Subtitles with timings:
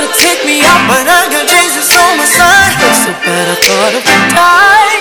[0.00, 2.72] try to take me out, but I got Jesus on my side.
[3.04, 4.96] So bad I thought I would die.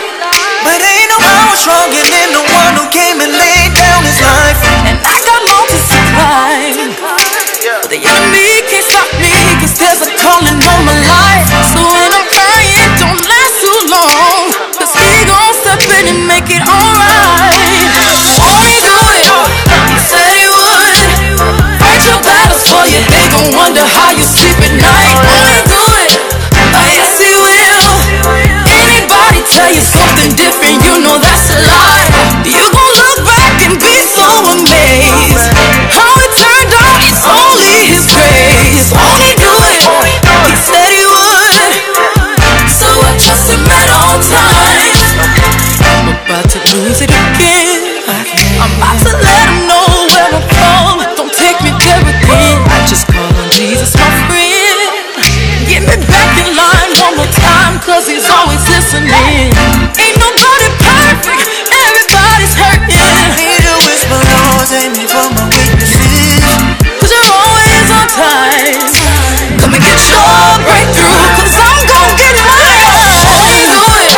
[0.60, 2.49] But ain't no power stronger than the
[29.60, 32.08] tell you something different, you know that's a lie.
[32.48, 34.24] You gon' look back and be so
[34.56, 35.52] amazed.
[35.92, 38.88] How it turned out, it's only his grace.
[38.96, 39.84] Won't he do it?
[40.48, 41.76] He said he would.
[42.72, 45.04] So I trust him at all times.
[45.92, 48.00] I'm about to lose it again.
[48.64, 51.04] I'm about to let him know where I'm from.
[51.20, 52.64] Don't take me there again.
[52.64, 54.80] I just call on Jesus, my friend.
[55.68, 59.54] Get me back in line one more time, cause he's always listening.
[60.02, 62.98] Ain't nobody perfect, everybody's hurting.
[63.38, 66.42] Need to whisper, Lord, save me my weaknesses.
[66.98, 68.82] Cause you're always on time.
[69.62, 70.26] Come and get your
[70.66, 72.82] breakthrough, cause I'm gon' get mine.
[73.30, 74.18] Won't he do it?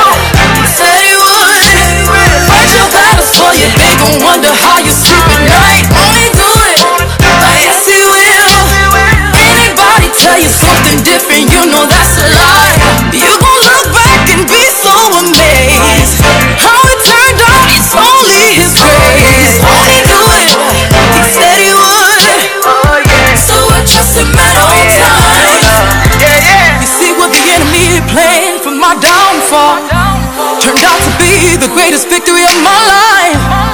[0.72, 1.67] Said he would.
[2.47, 5.83] Fight your battles for you, they gon' wonder how you sleep at night.
[5.99, 6.80] Won't do it?
[7.44, 8.72] Oh, yes, he will.
[9.36, 12.11] Anybody tell you something different, you know that's
[31.92, 33.70] greatest victory of my life.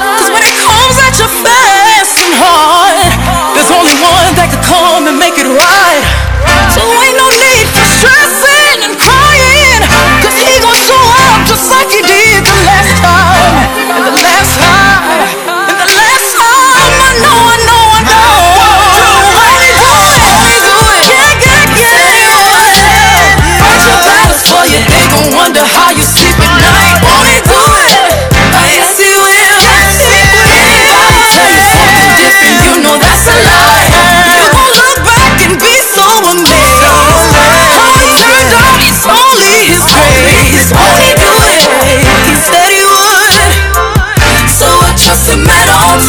[45.27, 45.99] I trust him at all.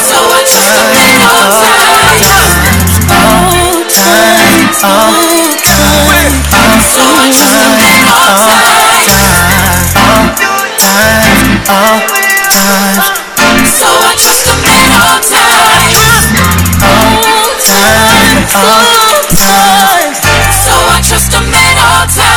[0.00, 1.50] So I trust him at all.
[1.50, 1.90] All.
[13.40, 15.30] So I trust him at all all.
[21.72, 22.29] All all times.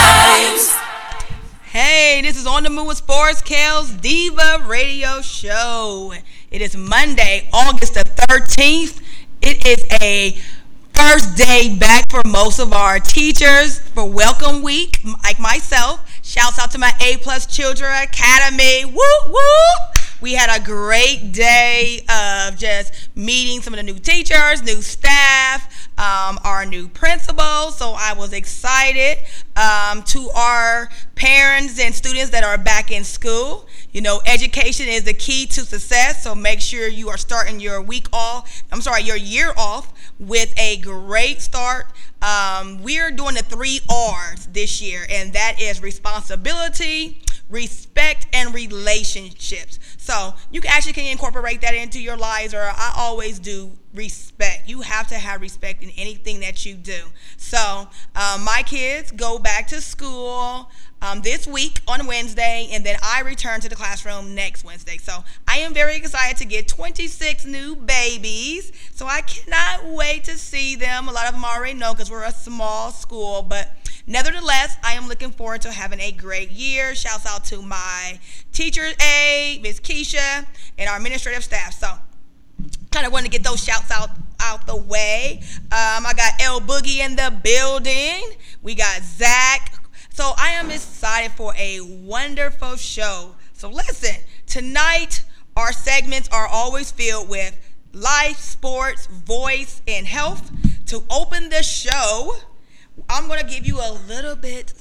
[2.63, 6.13] On the Move with Sports Kale's Diva Radio Show.
[6.49, 9.01] It is Monday, August the 13th.
[9.41, 10.37] It is a
[10.93, 16.09] first day back for most of our teachers for Welcome Week, like myself.
[16.23, 18.85] Shouts out to my A Plus Children Academy.
[18.85, 19.93] Woo woo!
[20.21, 25.67] We had a great day of just meeting some of the new teachers, new staff,
[25.97, 27.71] um, our new principal.
[27.71, 29.17] So I was excited.
[29.55, 35.03] Um, to our parents and students that are back in school, you know, education is
[35.03, 36.23] the key to success.
[36.23, 38.63] So make sure you are starting your week off.
[38.71, 41.85] I'm sorry, your year off with a great start.
[42.23, 49.77] Um, we're doing the three R's this year, and that is responsibility, respect, and relationships.
[50.03, 54.67] So you actually can incorporate that into your lives, or I always do respect.
[54.67, 57.03] You have to have respect in anything that you do.
[57.37, 60.69] So um, my kids go back to school
[61.01, 64.97] um, this week on Wednesday, and then I return to the classroom next Wednesday.
[64.97, 68.73] So I am very excited to get 26 new babies.
[68.91, 71.07] So I cannot wait to see them.
[71.07, 73.69] A lot of them already know because we're a small school, but
[74.07, 76.95] nevertheless, I am looking forward to having a great year.
[76.95, 78.19] Shouts out to my
[78.51, 80.45] teachers, A, Miss Keisha,
[80.77, 81.73] and our administrative staff.
[81.73, 81.87] So
[82.91, 84.09] kind of want to get those shouts out
[84.39, 85.39] out the way.
[85.65, 88.37] Um, I got El Boogie in the building.
[88.61, 89.73] We got Zach.
[90.09, 93.35] So I am excited for a wonderful show.
[93.53, 95.23] So listen, tonight
[95.55, 97.57] our segments are always filled with
[97.93, 100.51] life, sports, voice, and health.
[100.87, 102.35] To open the show,
[103.09, 104.73] I'm going to give you a little bit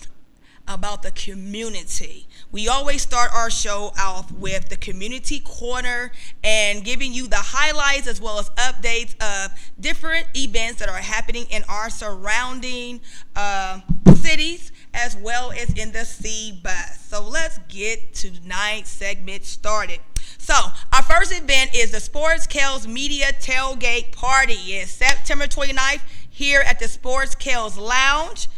[0.68, 2.26] about the community.
[2.52, 6.12] we always start our show off with the community corner
[6.44, 11.46] and giving you the highlights as well as updates of different events that are happening
[11.50, 13.00] in our surrounding
[13.34, 13.80] uh,
[14.14, 17.06] cities as well as in the C bus.
[17.08, 19.98] So let's get tonight's segment started.
[20.38, 20.54] So,
[20.92, 24.54] our first event is the Sports Kells Media Tailgate Party.
[24.54, 26.00] It's September 29th
[26.42, 28.48] here at the Sports Kells Lounge.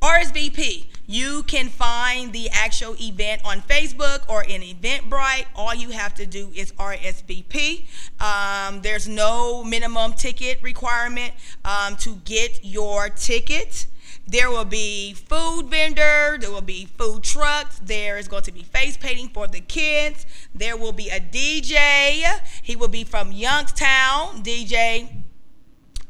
[0.00, 0.86] RSVP.
[1.06, 5.44] You can find the actual event on Facebook or in Eventbrite.
[5.54, 7.84] All you have to do is RSVP.
[8.22, 13.86] Um, there's no minimum ticket requirement um, to get your ticket.
[14.26, 18.62] There will be food vendor, there will be food trucks, there is going to be
[18.62, 20.24] face painting for the kids.
[20.54, 22.22] There will be a DJ.
[22.62, 25.19] He will be from Youngstown, DJ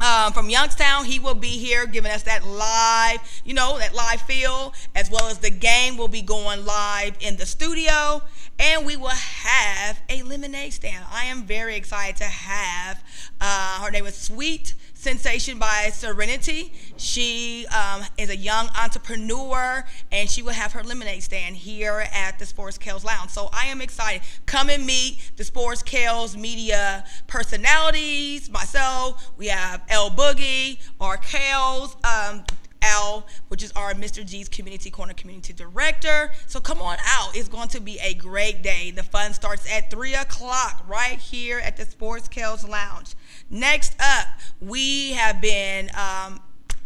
[0.00, 1.04] um, from Youngstown.
[1.04, 5.26] He will be here giving us that live, you know, that live feel, as well
[5.28, 8.22] as the game will be going live in the studio.
[8.58, 11.04] And we will have a lemonade stand.
[11.10, 13.02] I am very excited to have,
[13.40, 16.74] uh, her name is Sweet Sensation by Serenity.
[16.98, 19.82] She um, is a young entrepreneur
[20.12, 23.30] and she will have her lemonade stand here at the Sports Kells Lounge.
[23.30, 24.20] So I am excited.
[24.44, 29.32] Come and meet the Sports Kells media personalities, myself.
[29.38, 31.96] We have El Boogie, our Kells.
[32.04, 32.44] Um,
[32.82, 34.24] Al, which is our Mr.
[34.24, 36.32] G's Community Corner Community Director.
[36.46, 37.36] So come on out.
[37.36, 38.90] It's going to be a great day.
[38.90, 43.14] The fun starts at 3 o'clock right here at the Sports Kells Lounge.
[43.48, 44.28] Next up,
[44.60, 46.40] we have been, um,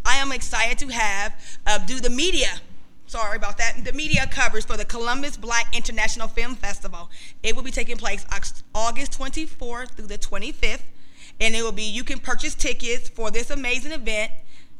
[0.05, 2.61] I am excited to have, uh, do the media
[3.07, 3.85] sorry about that.
[3.85, 7.09] The media covers for the Columbus Black International Film Festival.
[7.43, 8.25] It will be taking place
[8.73, 10.81] August 24th through the 25th,
[11.39, 14.31] and it will be you can purchase tickets for this amazing event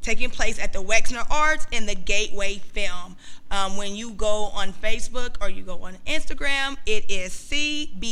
[0.05, 3.15] taking place at the Wexner Arts in the Gateway Film.
[3.49, 8.03] Um, when you go on Facebook or you go on Instagram, it is cbiff.com,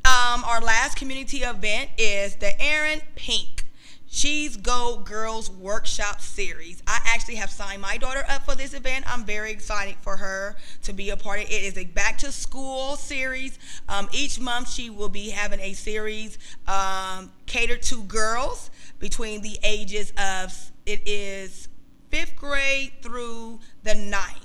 [0.07, 3.65] Um, our last community event is the Aaron Pink
[4.07, 6.83] She's Go Girls Workshop Series.
[6.87, 9.07] I actually have signed my daughter up for this event.
[9.09, 11.53] I'm very excited for her to be a part of it.
[11.53, 13.59] It is a back to school series.
[13.89, 16.37] Um, each month, she will be having a series
[16.69, 20.53] um, catered to girls between the ages of
[20.85, 21.69] it is
[22.11, 24.44] fifth grade through the ninth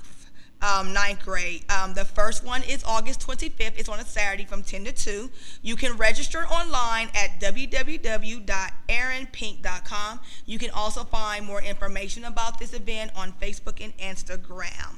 [0.62, 1.64] um, ninth grade.
[1.70, 3.78] Um, the first one is August 25th.
[3.78, 5.30] It's on a Saturday from 10 to 2.
[5.62, 10.20] You can register online at www.aaronpink.com.
[10.46, 14.96] You can also find more information about this event on Facebook and Instagram.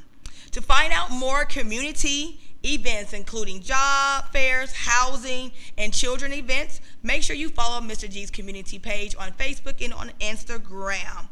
[0.52, 7.34] To find out more community events, including job fairs, housing, and children events, make sure
[7.34, 8.10] you follow Mr.
[8.10, 11.28] G's community page on Facebook and on Instagram.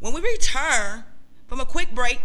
[0.00, 1.04] When we return
[1.46, 2.18] from a quick break,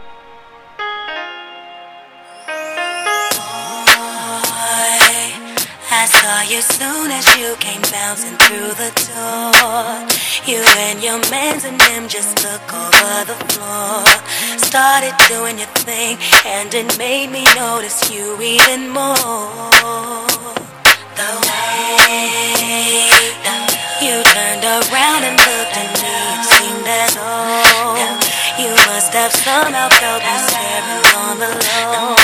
[5.91, 10.05] I saw you soon as you came bouncing through the door.
[10.45, 14.05] You and your mans and them just took over the floor.
[14.61, 20.29] Started doing your thing, and it made me notice you even more.
[21.17, 22.29] The way
[24.05, 27.97] you turned around and looked at me, it seemed as though
[28.61, 32.18] you must have somehow felt me staring on the low.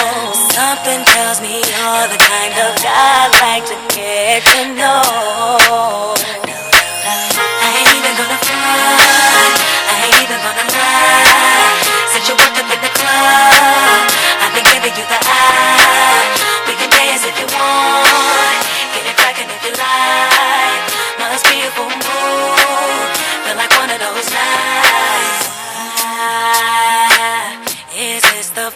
[0.56, 6.16] Something tells me you're the kind of guy I like to get to know.
[6.16, 8.40] I ain't even gonna
[9.92, 11.76] I ain't even gonna lie.
[12.08, 12.40] Since you
[12.88, 14.08] club,
[14.48, 14.56] I've
[15.12, 15.20] the.
[16.72, 18.64] We can dance if you want,
[18.96, 19.18] get it
[19.52, 20.84] if you like.
[21.20, 22.05] Must be a full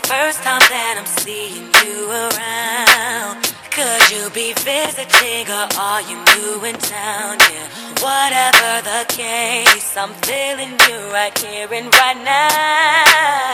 [0.07, 3.43] first time that I'm seeing you around?
[3.71, 7.37] Could you be visiting or are you new in town?
[7.39, 7.67] Yeah,
[8.03, 13.49] whatever the case, I'm feeling you right here and right now.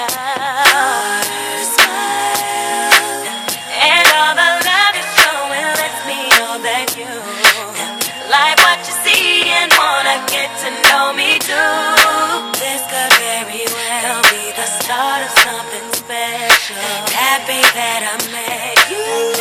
[8.36, 11.72] Like what you see and wanna get to know me too.
[12.60, 13.55] This could very
[16.68, 19.35] Happy that I met you.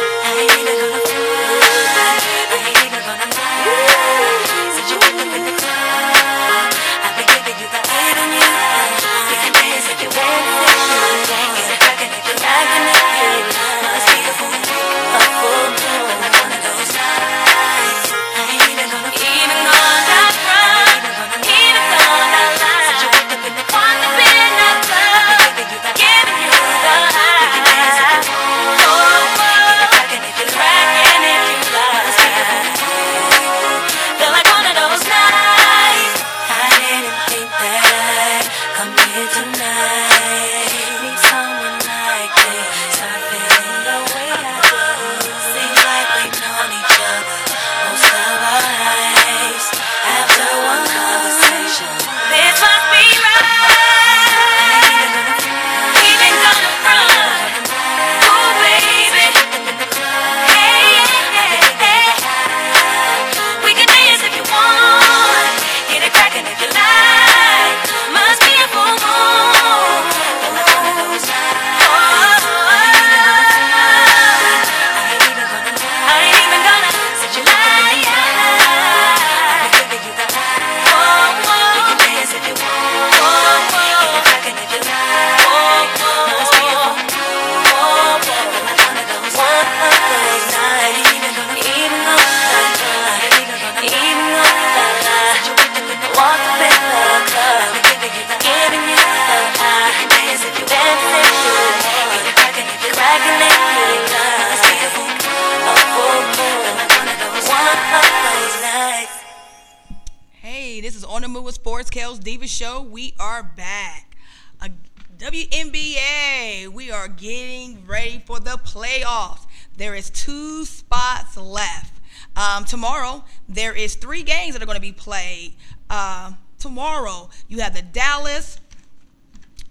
[127.73, 128.61] The Dallas.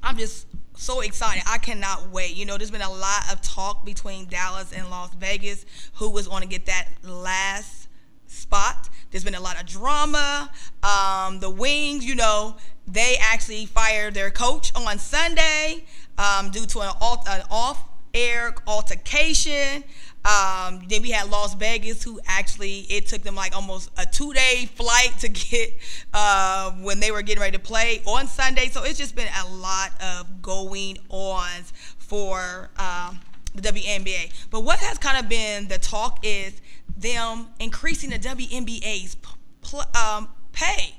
[0.01, 1.43] I'm just so excited.
[1.47, 2.35] I cannot wait.
[2.35, 6.27] You know, there's been a lot of talk between Dallas and Las Vegas who was
[6.27, 7.87] going to get that last
[8.27, 8.89] spot.
[9.11, 10.51] There's been a lot of drama.
[10.81, 12.57] Um, the Wings, you know,
[12.87, 15.85] they actually fired their coach on Sunday
[16.17, 19.83] um, due to an, alt- an off-air altercation.
[20.25, 24.69] Um, then we had Las Vegas, who actually it took them like almost a two-day
[24.73, 25.73] flight to get
[26.13, 28.69] uh, when they were getting ready to play on Sunday.
[28.69, 33.19] So it's just been a lot of going ons for um,
[33.53, 34.31] the WNBA.
[34.49, 36.61] But what has kind of been the talk is
[36.97, 39.15] them increasing the WNBA's
[39.61, 40.95] pl- um, pay,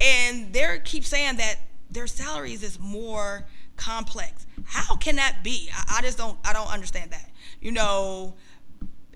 [0.00, 1.56] and they keep saying that
[1.90, 4.46] their salaries is more complex.
[4.64, 5.68] How can that be?
[5.74, 6.38] I, I just don't.
[6.44, 7.30] I don't understand that.
[7.60, 8.34] You know,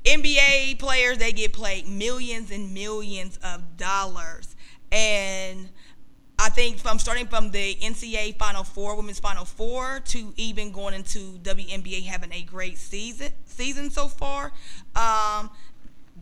[0.07, 4.55] NBA players they get paid millions and millions of dollars,
[4.93, 5.69] and
[6.39, 10.95] I think from starting from the NCAA Final Four, Women's Final Four, to even going
[10.95, 14.53] into WNBA having a great season season so far,
[14.95, 15.51] um,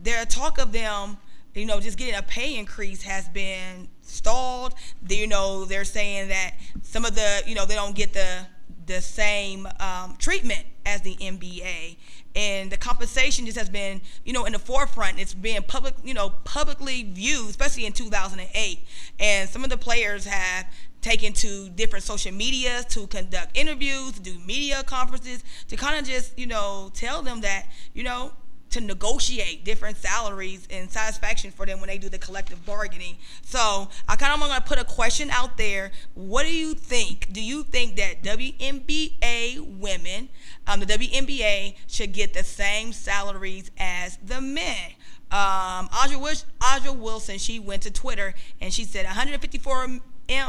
[0.01, 1.17] their talk of them,
[1.53, 4.73] you know, just getting a pay increase has been stalled.
[5.07, 8.47] You know, they're saying that some of the, you know, they don't get the
[8.85, 11.97] the same um, treatment as the NBA,
[12.35, 15.19] and the compensation just has been, you know, in the forefront.
[15.19, 18.79] It's being public, you know, publicly viewed, especially in 2008.
[19.19, 20.65] And some of the players have
[21.01, 26.05] taken to different social medias to conduct interviews, to do media conferences, to kind of
[26.05, 28.33] just, you know, tell them that, you know,
[28.75, 33.15] to negotiate different salaries and satisfaction for them when they do the collective bargaining.
[33.41, 35.91] So I kind of want to put a question out there.
[36.13, 37.31] What do you think?
[37.31, 40.27] Do you think that WNBA women,
[40.67, 44.91] um, the WNBA, should get the same salaries as the men?
[45.31, 49.87] Um, Audra, A'ja Wilson, she went to Twitter and she said 154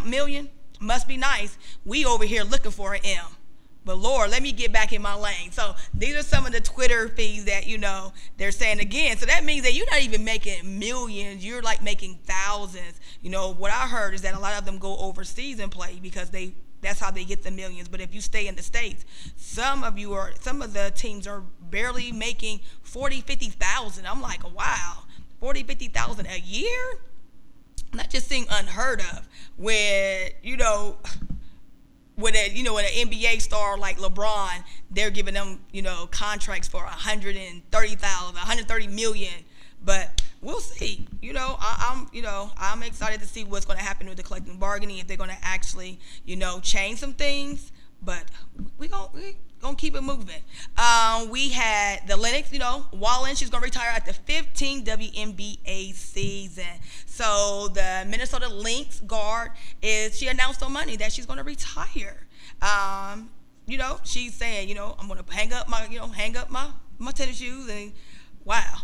[0.04, 0.48] million
[0.80, 1.56] must be nice.
[1.84, 3.24] We over here looking for an M.
[3.86, 5.52] But Lord, let me get back in my lane.
[5.52, 9.16] So these are some of the Twitter fees that you know they're saying again.
[9.16, 11.46] So that means that you're not even making millions.
[11.46, 13.00] You're like making thousands.
[13.22, 16.00] You know what I heard is that a lot of them go overseas and play
[16.02, 16.52] because they
[16.82, 17.88] that's how they get the millions.
[17.88, 19.04] But if you stay in the states,
[19.36, 24.04] some of you are some of the teams are barely making 40, 50,000.
[24.04, 25.04] I'm like, wow,
[25.38, 26.98] 40, 50,000 a year?
[27.94, 29.28] Not just seeing unheard of.
[29.56, 30.96] Where you know
[32.16, 36.08] with a you know with an NBA star like LeBron, they're giving them you know
[36.10, 39.32] contracts for 130,000, 130 million.
[39.84, 41.06] But we'll see.
[41.20, 44.16] You know, I, am you know I'm excited to see what's going to happen with
[44.16, 47.72] the collective bargaining if they're going to actually you know change some things.
[48.02, 48.24] But
[48.78, 50.42] we gonna we gonna keep it moving.
[50.76, 53.34] Um, we had the Lynx, you know, Whalen.
[53.34, 56.64] She's gonna retire at the 15 WNBA season.
[57.06, 62.26] So the Minnesota Lynx guard is she announced on Monday that she's to retire.
[62.62, 63.30] Um,
[63.66, 66.50] you know, she's saying, you know, I'm to hang up my, you know, hang up
[66.50, 67.92] my my tennis shoes and
[68.44, 68.76] wow.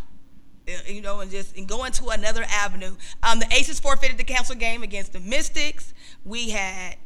[0.69, 2.95] Uh, you know, and just and go into another avenue.
[3.23, 5.93] Um, the Aces forfeited the council game against the Mystics.
[6.25, 6.97] We had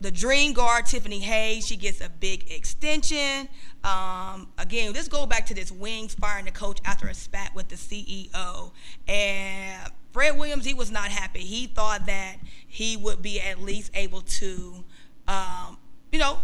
[0.00, 1.66] the Dream guard Tiffany Hayes.
[1.66, 3.48] She gets a big extension.
[3.82, 7.68] Um, again, let's go back to this Wings firing the coach after a spat with
[7.68, 8.72] the CEO.
[9.06, 11.40] And Fred Williams, he was not happy.
[11.40, 12.36] He thought that
[12.66, 14.84] he would be at least able to,
[15.26, 15.78] um,
[16.12, 16.38] you know,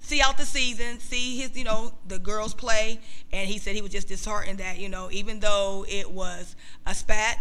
[0.00, 3.00] see out the season, see his, you know, the girls play,
[3.32, 6.94] and he said he was just disheartened that, you know, even though it was a
[6.94, 7.38] spat,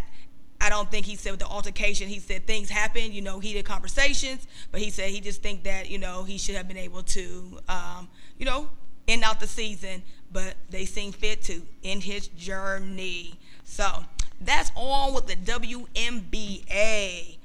[0.64, 3.66] I don't think he said with the altercation, he said things happen, you know, heated
[3.66, 7.04] conversations, but he said he just think that, you know, he should have been able
[7.04, 8.70] to, um, you know,
[9.10, 13.38] end out the season, but they seem fit to end his journey.
[13.66, 14.06] So
[14.40, 17.38] that's all with the WNBA.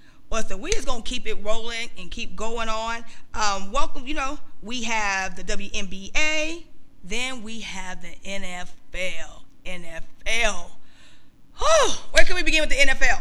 [0.47, 3.05] So we just gonna keep it rolling and keep going on.
[3.35, 6.67] Um, welcome, you know, we have the WNBA,
[7.03, 9.43] then we have the NFL.
[9.67, 10.71] NFL.
[11.59, 13.21] Whew, where can we begin with the NFL?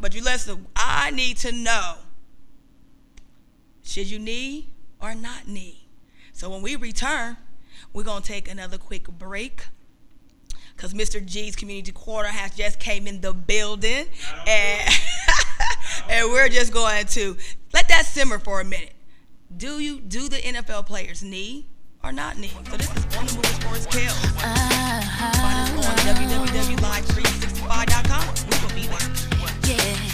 [0.00, 1.94] But you listen, I need to know
[3.82, 5.88] should you knee or not knee?
[6.32, 7.36] So when we return,
[7.92, 9.64] we're gonna take another quick break
[10.76, 11.24] because Mr.
[11.24, 14.06] G's community quarter has just came in the building,
[14.46, 14.94] and
[16.08, 17.36] and we're just going to
[17.74, 18.94] let that simmer for a minute.
[19.54, 21.66] Do you do the NFL players need
[22.02, 22.52] or not need?
[22.70, 24.24] So this is on the Move Sports Kells.
[24.24, 25.32] Uh-huh.
[25.42, 27.49] Find us on
[27.86, 28.24] www.live365.com.
[28.50, 28.86] We will be
[29.76, 30.10] there.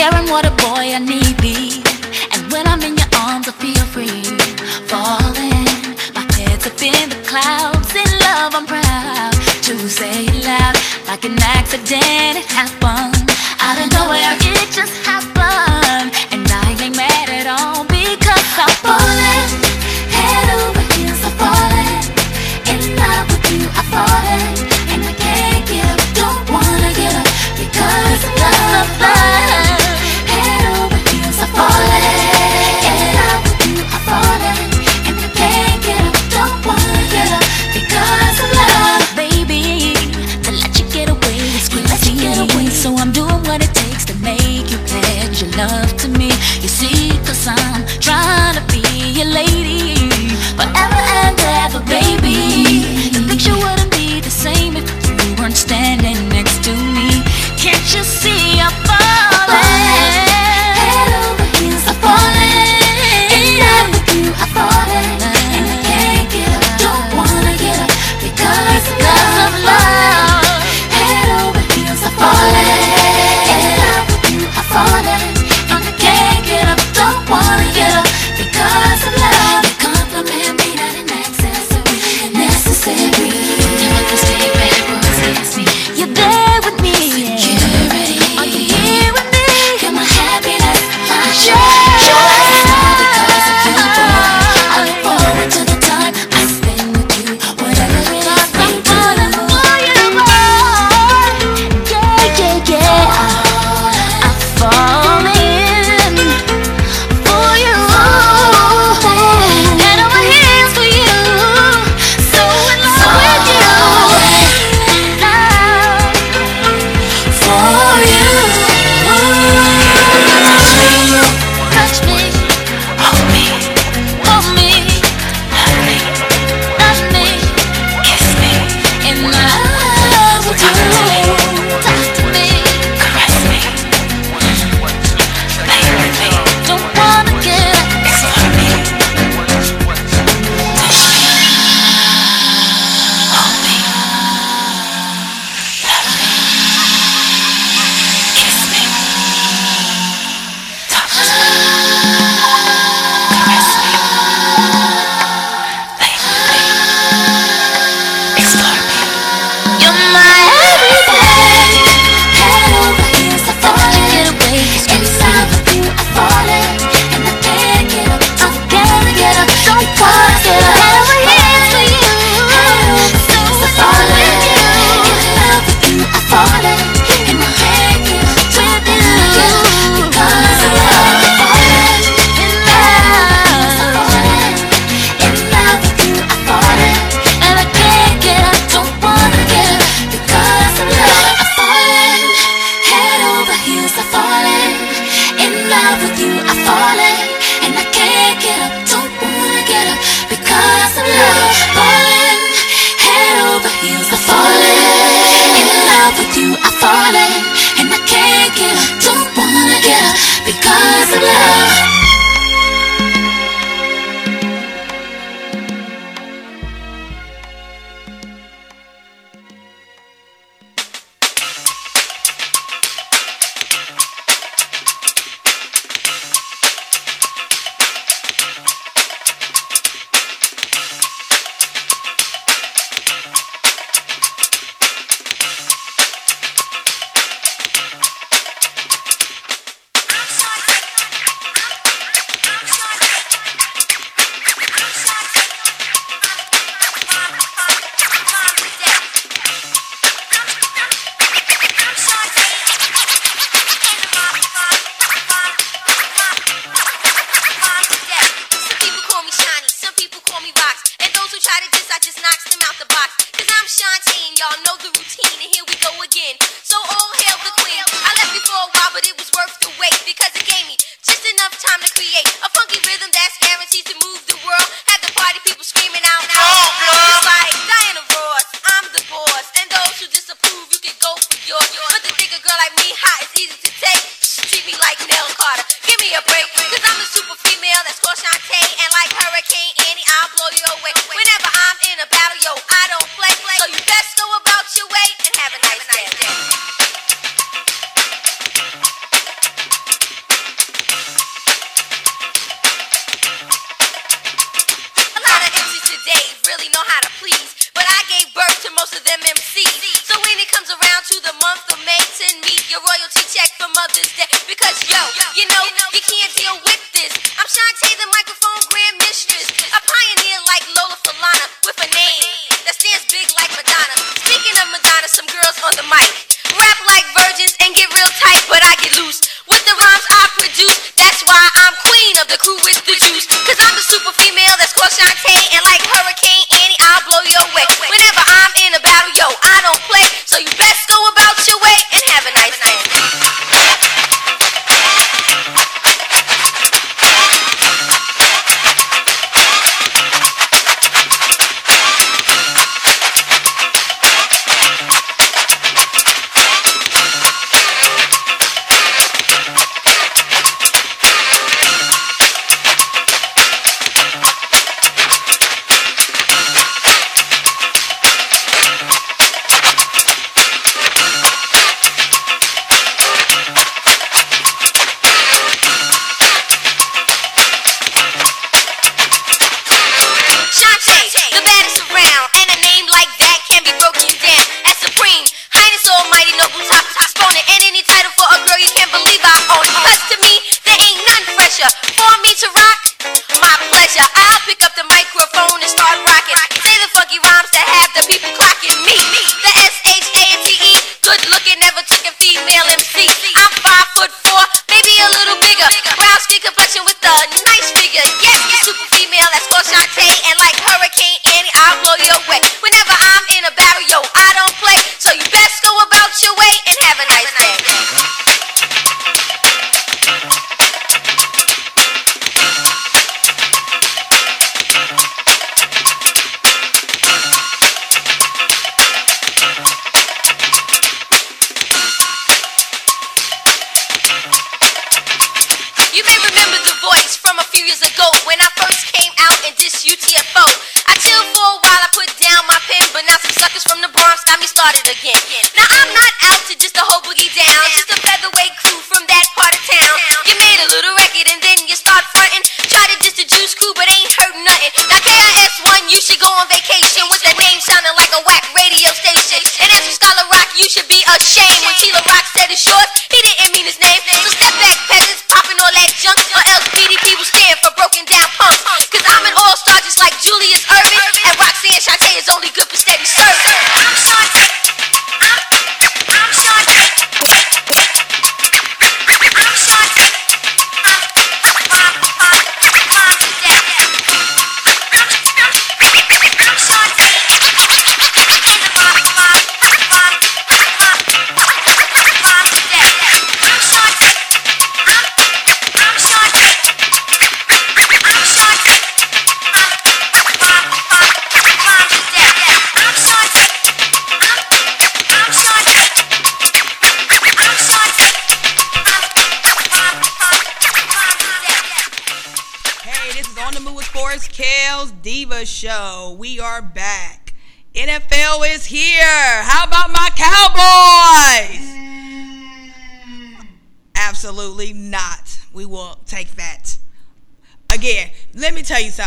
[0.00, 1.82] Caring what a boy I need be.
[2.32, 4.24] And when I'm in your arms, I feel free.
[4.88, 5.68] Falling,
[6.16, 7.92] my head's up in the clouds.
[7.92, 9.34] In love, I'm proud
[9.68, 10.74] to say it loud.
[11.06, 13.28] Like an accident, it happened.
[13.60, 14.39] Out of nowhere, it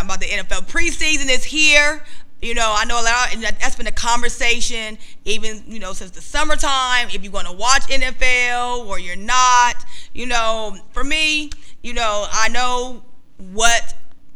[0.02, 0.68] about the NFL.
[0.68, 2.04] Preseason is here.
[2.42, 6.12] You know, I know a lot, and that's been a conversation even, you know, since
[6.12, 7.08] the summertime.
[7.10, 11.52] If you're going to watch NFL or you're not, you know, for me,
[11.82, 13.04] you know, I know
[13.38, 13.94] what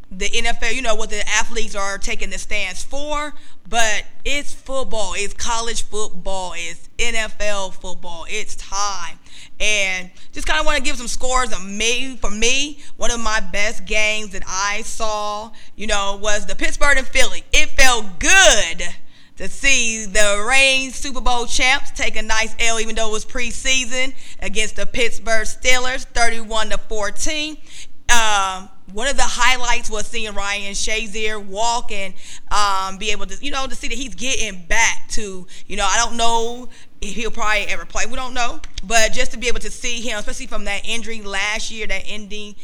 [0.09, 3.33] the NFL, you know, what the athletes are taking the stance for,
[3.67, 9.19] but it's football, it's college football, it's NFL football, it's time.
[9.59, 12.15] And just kind of want to give some scores of me.
[12.17, 16.97] For me, one of my best games that I saw, you know, was the Pittsburgh
[16.97, 17.43] and Philly.
[17.51, 18.83] It felt good
[19.37, 23.25] to see the reigning Super Bowl champs take a nice L, even though it was
[23.25, 27.57] preseason, against the Pittsburgh Steelers, 31 to 14.
[28.09, 32.13] Um, one of the highlights was seeing Ryan Shazier walk and
[32.49, 35.85] um, be able to, you know, to see that he's getting back to, you know,
[35.85, 36.69] I don't know
[37.01, 38.05] if he'll probably ever play.
[38.05, 41.21] We don't know, but just to be able to see him, especially from that injury
[41.21, 42.55] last year, that ending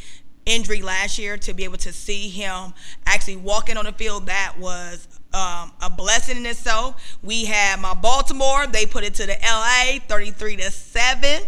[0.46, 2.74] injury last year, to be able to see him
[3.06, 7.18] actually walking on the field, that was um, a blessing in itself.
[7.22, 11.42] We had my Baltimore; they put it to the LA, thirty-three to seven.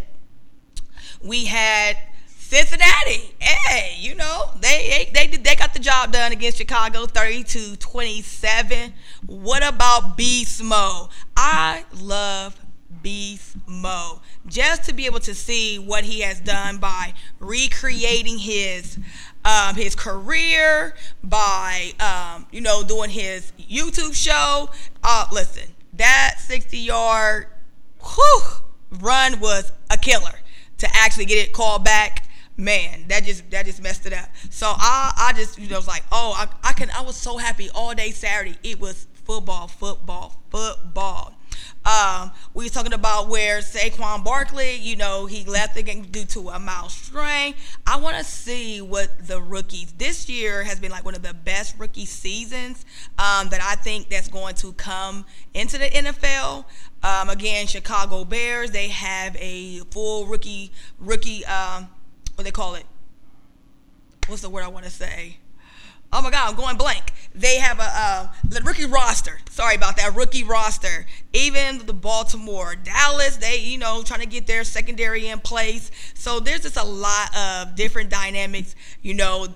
[1.22, 1.96] We had
[2.49, 8.92] Cincinnati, hey, you know, they they they got the job done against Chicago 32 27.
[9.27, 11.09] What about Beast Mode?
[11.37, 12.57] I love
[13.03, 14.19] Beast Mode.
[14.47, 18.99] Just to be able to see what he has done by recreating his
[19.45, 24.71] um, his career, by um, you know doing his YouTube show.
[25.03, 27.47] Uh, listen, that 60 yard
[28.01, 28.43] whew,
[29.01, 30.41] run was a killer.
[30.79, 32.29] To actually get it called back
[32.59, 34.29] man, that just that just messed it up.
[34.51, 37.39] So I I just you know was like, oh, I, I can I was so
[37.39, 38.57] happy all day Saturday.
[38.63, 41.36] It was football, football, football.
[41.87, 46.25] Um, we were talking about where Saquon Barkley, you know, he left the game due
[46.25, 47.55] to a mild strain.
[47.87, 51.33] I want to see what the rookies this year has been like one of the
[51.33, 52.85] best rookie seasons
[53.18, 56.64] um, that I think that's going to come into the NFL.
[57.05, 61.88] Um, again, Chicago Bears, they have a full rookie rookie um,
[62.35, 62.85] what they call it.
[64.27, 65.37] What's the word I want to say?
[66.16, 67.12] Oh my God, I'm going blank.
[67.35, 69.38] They have a um, the rookie roster.
[69.50, 71.05] Sorry about that rookie roster.
[71.35, 75.90] Even the Baltimore, Dallas, they you know trying to get their secondary in place.
[76.14, 78.74] So there's just a lot of different dynamics.
[79.02, 79.48] You know,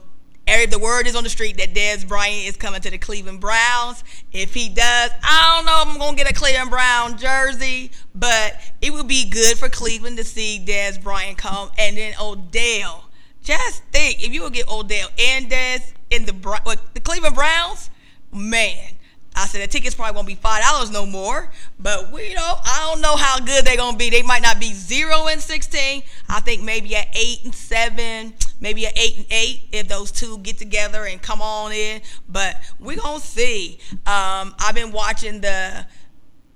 [0.47, 4.05] the word is on the street that Dez Bryant is coming to the Cleveland Browns.
[4.31, 7.91] If he does, I don't know if I'm going to get a Cleveland Brown jersey,
[8.15, 11.71] but it would be good for Cleveland to see Dez Bryant come.
[11.79, 13.07] And then Odell.
[13.43, 17.91] Just think, if you would get Odell and Dez in the, the Cleveland Browns,
[18.33, 18.95] man,
[19.35, 22.91] I said the tickets probably won't be five dollars no more, but we, know, I
[22.91, 24.11] don't know how good they're gonna be.
[24.11, 26.03] They might not be zero and sixteen.
[26.29, 30.39] I think maybe at eight and seven, maybe at eight and eight if those two
[30.39, 32.03] get together and come on in.
[32.29, 33.79] But we're gonna see.
[33.93, 35.87] Um, I've been watching the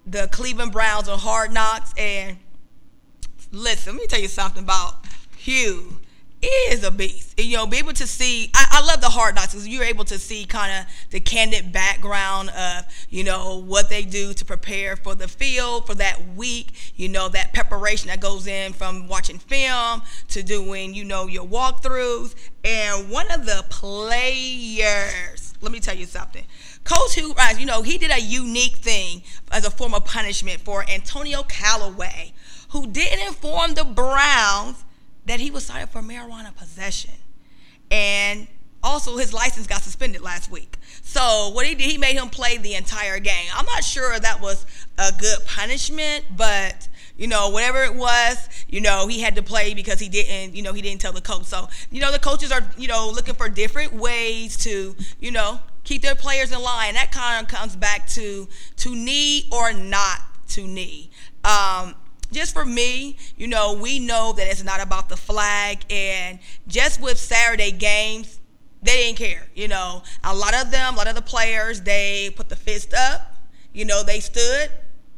[0.04, 2.38] the Cleveland Browns on Hard Knocks, and
[3.52, 4.96] listen, let me tell you something about
[5.36, 6.00] Hugh
[6.44, 7.38] is a beast.
[7.38, 10.04] You know, be able to see, I, I love the hard knocks because you're able
[10.06, 14.96] to see kind of the candid background of, you know, what they do to prepare
[14.96, 19.38] for the field for that week, you know, that preparation that goes in from watching
[19.38, 22.34] film to doing, you know, your walkthroughs.
[22.64, 26.44] And one of the players, let me tell you something.
[26.84, 30.60] Coach Hugh Rice, you know, he did a unique thing as a form of punishment
[30.60, 32.32] for Antonio Callaway,
[32.70, 34.84] who didn't inform the Browns
[35.26, 37.14] that he was cited for marijuana possession.
[37.90, 38.46] And
[38.82, 40.76] also his license got suspended last week.
[41.02, 43.46] So what he did, he made him play the entire game.
[43.54, 44.66] I'm not sure that was
[44.98, 49.72] a good punishment, but you know, whatever it was, you know, he had to play
[49.72, 51.44] because he didn't, you know, he didn't tell the coach.
[51.44, 55.60] So, you know, the coaches are, you know, looking for different ways to, you know,
[55.84, 56.94] keep their players in line.
[56.94, 61.10] That kind of comes back to to knee or not to knee.
[61.44, 61.94] Um,
[62.34, 65.84] just for me, you know, we know that it's not about the flag.
[65.90, 68.40] And just with Saturday games,
[68.82, 69.46] they didn't care.
[69.54, 72.92] You know, a lot of them, a lot of the players, they put the fist
[72.94, 73.36] up.
[73.72, 74.70] You know, they stood,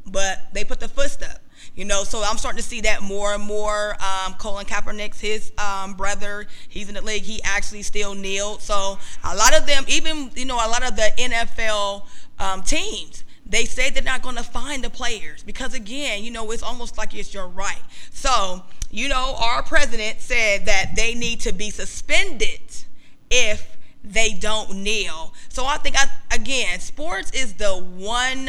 [0.07, 1.41] but they put the fist up.
[1.75, 3.97] You know, so I'm starting to see that more and more.
[4.03, 7.23] Um, Colin Kaepernick's his um, brother, he's in the league.
[7.23, 8.63] He actually still kneeled.
[8.63, 12.07] So a lot of them, even you know, a lot of the NFL
[12.39, 16.51] um, teams, they say they're not going to find the players because again you know
[16.51, 21.41] it's almost like it's your right so you know our president said that they need
[21.41, 22.61] to be suspended
[23.31, 25.35] if they don't kneel.
[25.49, 28.49] So I think I again, sports is the one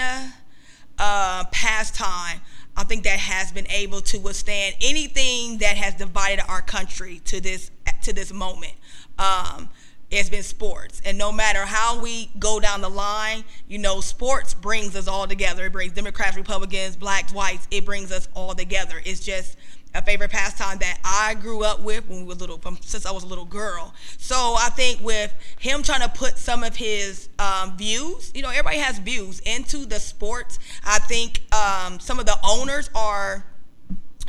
[0.99, 2.41] uh, pastime
[2.75, 7.41] I think that has been able to withstand anything that has divided our country to
[7.41, 7.71] this
[8.03, 8.73] to this moment.
[9.17, 9.69] Um,
[10.09, 14.53] it's been sports, and no matter how we go down the line, you know, sports
[14.53, 15.65] brings us all together.
[15.65, 17.67] It brings Democrats, Republicans, blacks, whites.
[17.71, 19.01] It brings us all together.
[19.03, 19.57] It's just
[19.93, 23.23] a favorite pastime that I grew up with when we were little, since I was
[23.23, 23.93] a little girl.
[24.17, 28.49] So I think with him trying to put some of his um, views, you know,
[28.49, 30.59] everybody has views into the sports.
[30.85, 33.45] I think um, some of the owners are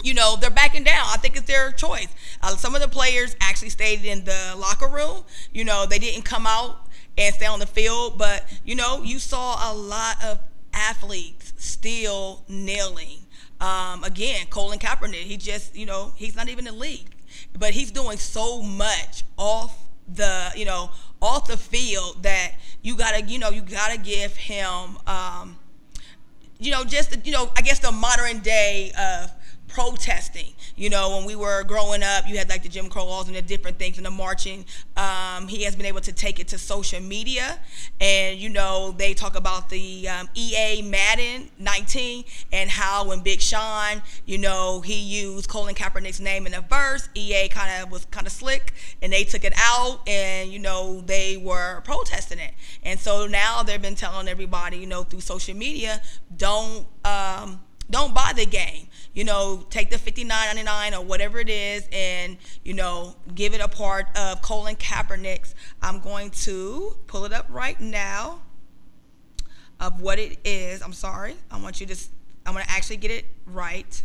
[0.03, 1.07] you know, they're backing down.
[1.07, 2.09] I think it's their choice.
[2.43, 5.25] Uh, some of the players actually stayed in the locker room.
[5.53, 9.19] You know, they didn't come out and stay on the field, but you know, you
[9.19, 10.39] saw a lot of
[10.73, 13.19] athletes still kneeling
[13.61, 17.11] um, again, Colin Kaepernick, he just, you know, he's not even in the league,
[17.59, 23.25] but he's doing so much off the, you know, off the field that you gotta,
[23.25, 25.59] you know, you gotta give him, um,
[26.61, 29.33] you know, just, you know, I guess the modern day of
[29.69, 30.53] protesting.
[30.77, 33.37] You know, when we were growing up, you had like the Jim Crow laws and
[33.37, 34.65] the different things and the marching.
[34.97, 37.59] Um, he has been able to take it to social media.
[38.01, 43.41] And, you know, they talk about the um, EA Madden 19 and how when Big
[43.41, 48.05] Sean, you know, he used Colin Kaepernick's name in a verse, EA kind of was
[48.07, 52.55] kind of slick and they took it out and, you know, they were protesting it.
[52.83, 56.01] And so now they've been telling everybody, you know, through social media,
[56.37, 58.88] don't, um, don't buy the game
[59.19, 63.67] you know, take the 59.99 or whatever it is and, you know, give it a
[63.67, 65.57] part of Colin Kaepernick's.
[65.83, 68.43] I'm going to pull it up right now
[69.81, 70.83] of what it is.
[70.83, 71.35] I'm sorry.
[71.51, 71.97] I want you to,
[72.47, 74.01] I'm going to actually get it right.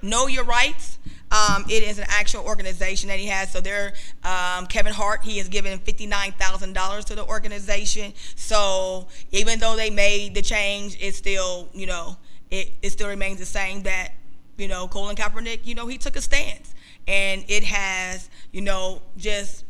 [0.00, 1.00] Know Your Rights.
[1.32, 3.50] Um, it is an actual organization that he has.
[3.50, 8.12] So there, um, Kevin Hart, he has given $59,000 to the organization.
[8.36, 12.16] So even though they made the change, it's still, you know,
[12.52, 14.12] it, it still remains the same that,
[14.58, 16.74] you know, Colin Kaepernick, you know, he took a stance.
[17.08, 19.64] And it has, you know, just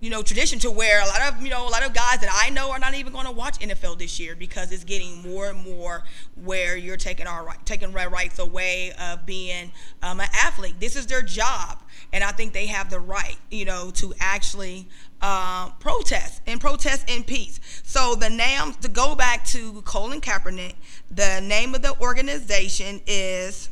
[0.00, 2.28] you know, tradition to where a lot of, you know, a lot of guys that
[2.30, 5.48] I know are not even going to watch NFL this year because it's getting more
[5.48, 6.04] and more
[6.44, 10.74] where you're taking our right, taking our rights away of being um, an athlete.
[10.78, 11.78] This is their job,
[12.14, 14.86] and I think they have the right, you know, to actually
[15.20, 17.58] uh, protest and protest in peace.
[17.82, 20.74] So the name to go back to Colin Kaepernick,
[21.10, 23.68] the name of the organization is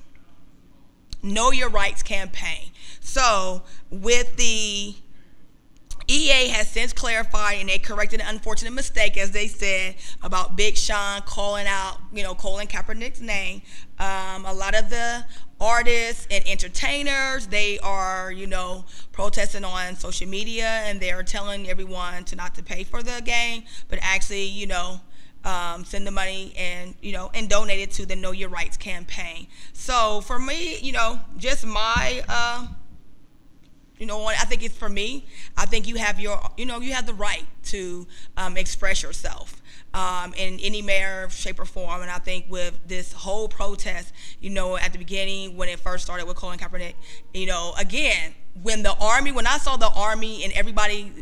[1.22, 2.72] Know Your Rights Campaign.
[2.98, 4.96] So with the
[6.08, 10.76] EA has since clarified and they corrected an unfortunate mistake, as they said, about Big
[10.76, 13.62] Sean calling out, you know, Colin Kaepernick's name.
[14.00, 15.24] Um, a lot of the
[15.62, 21.70] artists and entertainers, they are, you know, protesting on social media and they are telling
[21.70, 25.00] everyone to not to pay for the game, but actually, you know,
[25.44, 28.76] um, send the money and you know and donate it to the Know Your Rights
[28.76, 29.48] campaign.
[29.72, 32.22] So for me, you know, just my.
[32.28, 32.66] Uh,
[33.98, 34.24] you know?
[34.26, 35.26] I think it's for me.
[35.56, 38.04] I think you have your, you know, you have the right to
[38.36, 39.61] um, express yourself
[39.94, 42.02] um, in any manner, shape, or form.
[42.02, 46.04] And I think with this whole protest, you know, at the beginning when it first
[46.04, 46.94] started with Colin Kaepernick,
[47.34, 51.12] you know, again, when the army, when I saw the army and everybody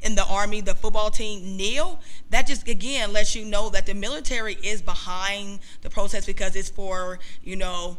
[0.00, 2.00] in the army, the football team kneel,
[2.30, 6.68] that just again lets you know that the military is behind the protest because it's
[6.68, 7.98] for, you know,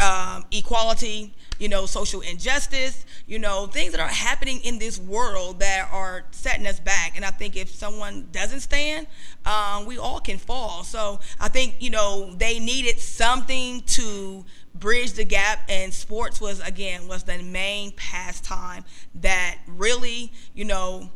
[0.00, 5.60] um, equality, you know, social injustice, you know, things that are happening in this world
[5.60, 7.16] that are setting us back.
[7.16, 9.06] And I think if someone doesn't stand,
[9.44, 10.84] um, we all can fall.
[10.84, 14.44] So I think, you know, they needed something to
[14.74, 21.10] bridge the gap and sports was again was the main pastime that really you know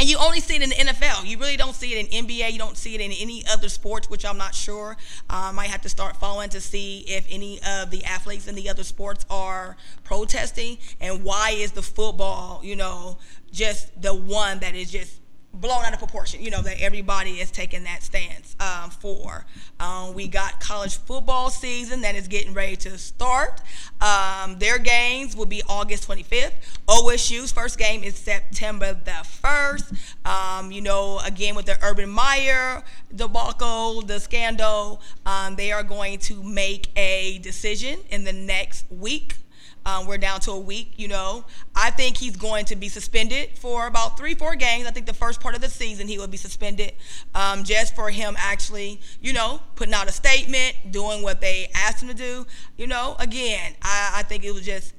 [0.00, 1.26] and you only see it in the NFL.
[1.26, 2.52] You really don't see it in NBA.
[2.52, 4.96] You don't see it in any other sports, which I'm not sure.
[5.28, 8.54] I uh, might have to start following to see if any of the athletes in
[8.54, 13.18] the other sports are protesting and why is the football, you know,
[13.52, 15.20] just the one that is just
[15.52, 19.44] blown out of proportion, you know, that everybody is taking that stance um, for.
[19.78, 23.60] Um, we got college football season that is getting ready to start.
[24.00, 26.52] Um, their games will be August 25th.
[26.86, 29.92] OSU's first game is September the 1st.
[30.24, 32.82] Um, you know, again, with the Urban Meyer
[33.14, 39.36] debacle, the scandal, um, they are going to make a decision in the next week
[39.86, 41.44] um, we're down to a week, you know.
[41.74, 44.86] I think he's going to be suspended for about three, four games.
[44.86, 46.92] I think the first part of the season he will be suspended
[47.34, 52.02] um, just for him actually, you know, putting out a statement, doing what they asked
[52.02, 52.46] him to do.
[52.76, 54.94] You know, again, I, I think it was just,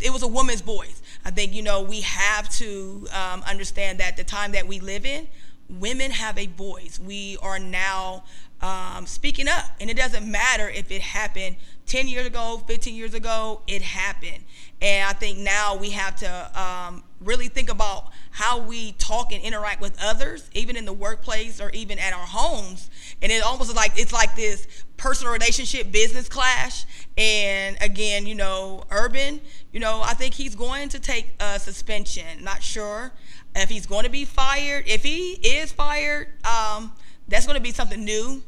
[0.00, 1.02] it was a woman's voice.
[1.24, 5.06] I think you know we have to um, understand that the time that we live
[5.06, 5.28] in,
[5.68, 7.00] women have a voice.
[7.02, 8.24] We are now
[8.62, 11.56] um, speaking up, and it doesn't matter if it happened
[11.86, 14.44] 10 years ago, 15 years ago, it happened.
[14.80, 19.42] And I think now we have to um, really think about how we talk and
[19.42, 22.88] interact with others, even in the workplace or even at our homes.
[23.20, 26.86] And it almost like it's like this personal relationship business clash.
[27.18, 29.40] And again, you know, Urban,
[29.72, 32.42] you know, I think he's going to take a suspension.
[32.42, 33.12] Not sure
[33.56, 34.84] if he's going to be fired.
[34.86, 36.92] If he is fired, um,
[37.28, 38.42] that's going to be something new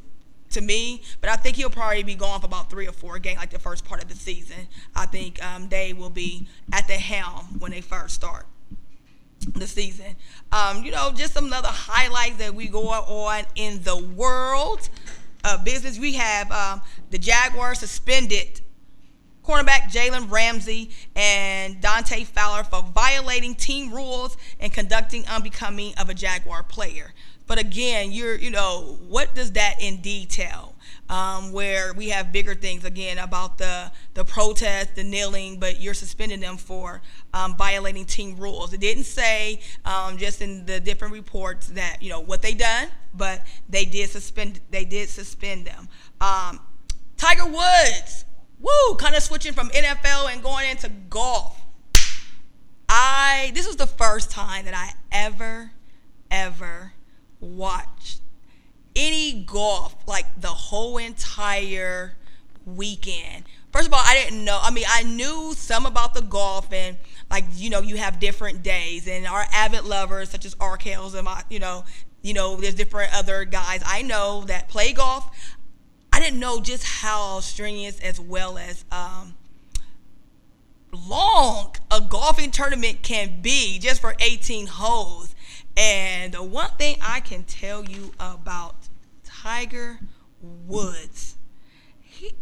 [0.54, 1.02] to me.
[1.20, 3.58] But I think he'll probably be gone for about three or four games, like the
[3.58, 4.66] first part of the season.
[4.94, 8.46] I think um, they will be at the helm when they first start
[9.54, 10.16] the season.
[10.52, 14.88] Um, you know, just some other highlights that we go on in the world
[15.44, 15.98] of business.
[15.98, 18.60] We have um, the Jaguars suspended
[19.44, 26.14] cornerback Jalen Ramsey and Dante Fowler for violating team rules and conducting unbecoming of a
[26.14, 27.12] Jaguar player.
[27.46, 30.74] But again, you're, you know, what does that in detail?
[31.08, 35.92] Um, where we have bigger things again about the the protest, the kneeling, but you're
[35.92, 37.02] suspending them for
[37.34, 38.72] um, violating team rules.
[38.72, 42.88] It didn't say um, just in the different reports that you know what they done,
[43.12, 45.88] but they did suspend they did suspend them.
[46.22, 46.60] Um,
[47.18, 48.24] Tiger Woods,
[48.58, 51.60] woo, kind of switching from NFL and going into golf.
[52.88, 55.72] I this was the first time that I ever
[56.30, 56.94] ever
[57.44, 58.20] watched
[58.96, 62.14] any golf like the whole entire
[62.66, 63.44] weekend.
[63.72, 64.58] First of all, I didn't know.
[64.62, 66.96] I mean, I knew some about the golf and
[67.30, 71.24] like you know you have different days and our avid lovers such as Arkels and
[71.24, 71.84] my you know
[72.22, 75.28] you know there's different other guys I know that play golf.
[76.12, 79.34] I didn't know just how strenuous as well as um,
[80.92, 85.33] long a golfing tournament can be just for 18 holes.
[85.76, 88.76] And the one thing I can tell you about
[89.24, 89.98] Tiger
[90.40, 91.36] Woods,
[92.00, 92.32] he,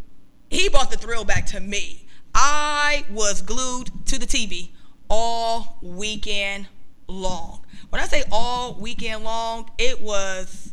[0.50, 2.06] he brought the thrill back to me.
[2.34, 4.70] I was glued to the TV
[5.08, 6.68] all weekend
[7.08, 7.64] long.
[7.90, 10.72] When I say all weekend long, it was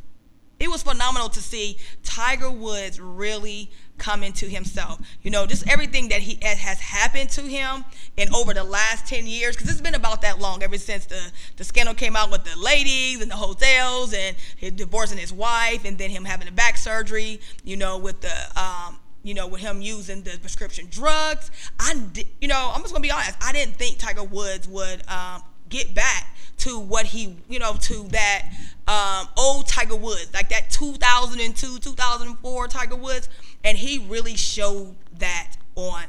[0.59, 4.99] it was phenomenal to see Tiger Woods really come into himself.
[5.21, 7.85] You know, just everything that he has happened to him
[8.17, 11.31] in over the last 10 years, because it's been about that long, ever since the,
[11.57, 15.85] the scandal came out with the ladies and the hotels and his divorcing his wife
[15.85, 19.61] and then him having a back surgery, you know, with the, um, you know, with
[19.61, 21.51] him using the prescription drugs.
[21.79, 22.01] I,
[22.39, 23.35] you know, I'm just gonna be honest.
[23.41, 28.03] I didn't think Tiger Woods would um, get back to what he, you know, to
[28.09, 28.49] that
[28.87, 33.29] um, old Tiger Woods, like that 2002, 2004 Tiger Woods
[33.63, 36.03] and he really showed that on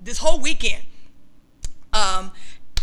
[0.00, 0.82] this whole weekend.
[1.92, 2.32] Um,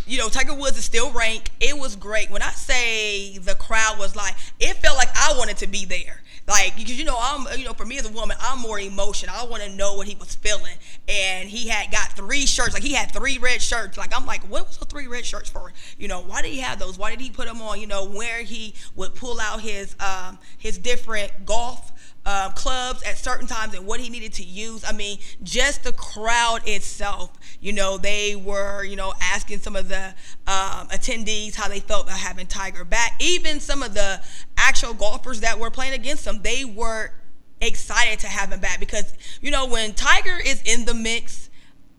[0.05, 1.51] you know, Tiger Woods is still ranked.
[1.59, 2.29] It was great.
[2.29, 6.21] When I say the crowd was like, it felt like I wanted to be there.
[6.45, 9.29] Like, because you know, I'm, you know, for me as a woman, I'm more emotion.
[9.31, 10.75] I want to know what he was feeling.
[11.07, 12.73] And he had got three shirts.
[12.73, 13.97] Like, he had three red shirts.
[13.97, 15.71] Like, I'm like, what was the three red shirts for?
[15.97, 16.97] You know, why did he have those?
[16.97, 17.79] Why did he put them on?
[17.79, 21.92] You know, where he would pull out his, um, his different golf
[22.25, 24.83] uh, clubs at certain times and what he needed to use.
[24.87, 29.89] I mean, just the crowd itself, you know, they were, you know, asking some of
[29.89, 30.13] the
[30.47, 33.15] um, attendees how they felt about having Tiger back.
[33.19, 34.21] Even some of the
[34.57, 37.11] actual golfers that were playing against him, they were
[37.59, 41.49] excited to have him back because, you know, when Tiger is in the mix,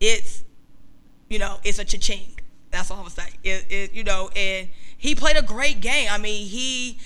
[0.01, 0.43] it's,
[1.29, 2.39] you know, it's a cha-ching.
[2.70, 3.39] That's all I'm saying.
[3.45, 4.68] It, it, you know, and
[4.99, 6.09] he played a great game.
[6.11, 6.99] I mean, he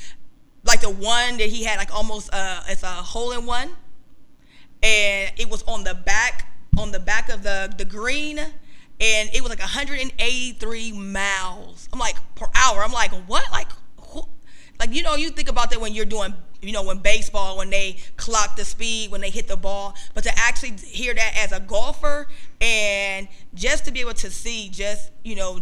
[0.69, 3.71] like the one that he had like almost uh it's a hole in one.
[4.81, 9.41] And it was on the back on the back of the the green and it
[9.43, 12.85] was like 183 miles i'm like per hour.
[12.85, 13.51] I'm like what?
[13.51, 14.23] Like who?
[14.79, 17.71] like you know you think about that when you're doing you know when baseball when
[17.71, 19.95] they clock the speed when they hit the ball.
[20.15, 22.29] But to actually hear that as a golfer
[22.61, 25.61] and just to be able to see just you know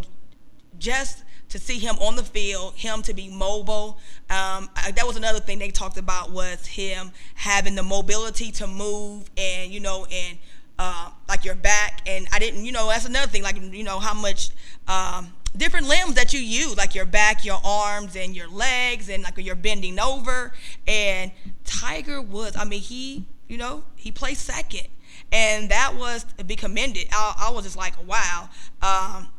[0.77, 1.23] just
[1.57, 3.97] to see him on the field, him to be mobile.
[4.29, 8.67] Um, I, that was another thing they talked about was him having the mobility to
[8.67, 10.37] move and you know and
[10.77, 12.01] uh, like your back.
[12.05, 13.41] And I didn't, you know, that's another thing.
[13.41, 14.51] Like you know how much
[14.87, 19.23] um, different limbs that you use, like your back, your arms, and your legs, and
[19.23, 20.53] like you're bending over.
[20.87, 21.31] And
[21.65, 24.87] Tiger Woods, I mean, he, you know, he placed second,
[25.31, 27.07] and that was to be commended.
[27.11, 28.49] I, I was just like, wow.
[28.81, 29.29] Um,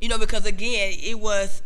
[0.00, 1.62] you know, because again, it was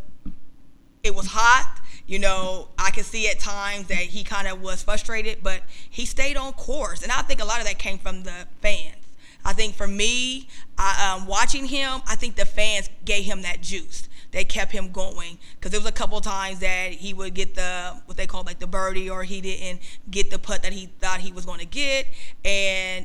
[1.03, 1.80] it was hot.
[2.07, 6.05] You know, I could see at times that he kind of was frustrated, but he
[6.05, 8.97] stayed on course, and I think a lot of that came from the fans.
[9.45, 13.61] I think for me, I, um, watching him, I think the fans gave him that
[13.61, 15.39] juice They kept him going.
[15.55, 18.61] Because there was a couple times that he would get the what they call like
[18.61, 19.80] the birdie, or he didn't
[20.11, 22.07] get the putt that he thought he was going to get,
[22.45, 23.05] and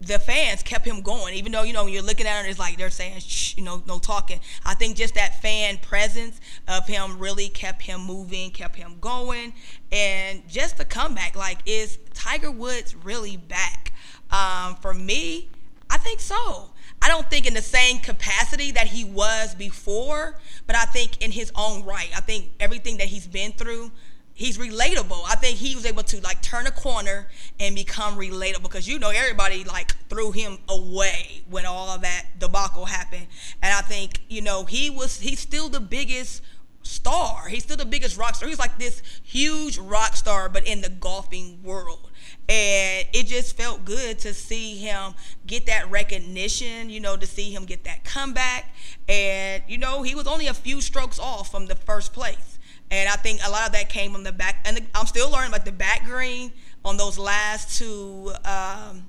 [0.00, 2.58] the fans kept him going, even though you know when you're looking at it, it's
[2.58, 4.40] like they're saying, Shh, you know, no talking.
[4.64, 9.52] I think just that fan presence of him really kept him moving, kept him going,
[9.92, 11.36] and just the comeback.
[11.36, 13.92] Like, is Tiger Woods really back?
[14.30, 15.50] Um, for me,
[15.90, 16.70] I think so.
[17.02, 21.30] I don't think in the same capacity that he was before, but I think in
[21.30, 22.10] his own right.
[22.16, 23.90] I think everything that he's been through,
[24.40, 25.22] he's relatable.
[25.28, 27.28] I think he was able to like turn a corner
[27.60, 32.24] and become relatable because you know everybody like threw him away when all of that
[32.38, 33.26] debacle happened.
[33.62, 36.42] And I think, you know, he was he's still the biggest
[36.82, 37.48] star.
[37.48, 38.48] He's still the biggest rock star.
[38.48, 42.10] He's like this huge rock star but in the golfing world
[42.48, 45.14] and it just felt good to see him
[45.46, 48.74] get that recognition you know to see him get that comeback
[49.08, 52.49] and you know he was only a few strokes off from the first place
[52.90, 55.30] and i think a lot of that came on the back and the, i'm still
[55.30, 56.52] learning about the back green
[56.84, 59.08] on those last two um,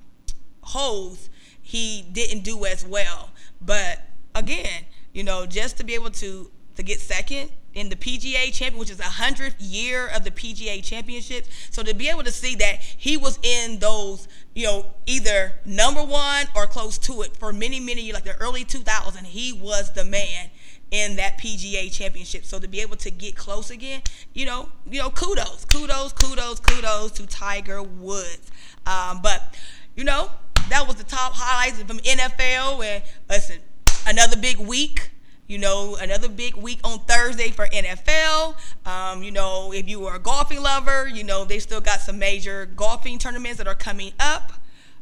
[0.62, 1.30] holes
[1.62, 3.30] he didn't do as well
[3.62, 8.52] but again you know just to be able to to get second in the PGA
[8.52, 11.50] champion, which is a hundredth year of the PGA championships.
[11.70, 16.04] So to be able to see that he was in those, you know, either number
[16.04, 19.94] one or close to it for many, many years, like the early 2000s, he was
[19.94, 20.50] the man
[20.92, 22.46] in that PGA championship.
[22.46, 24.02] So to be able to get close again,
[24.34, 28.52] you know, you know, kudos, kudos, kudos, kudos to Tiger Woods.
[28.86, 29.56] Um, but
[29.96, 30.30] you know,
[30.70, 32.84] that was the top highlights from NFL.
[32.86, 33.60] And listen,
[34.06, 35.12] another big week
[35.52, 38.56] you know, another big week on Thursday for NFL.
[38.86, 42.18] Um, you know, if you are a golfing lover, you know, they still got some
[42.18, 44.54] major golfing tournaments that are coming up.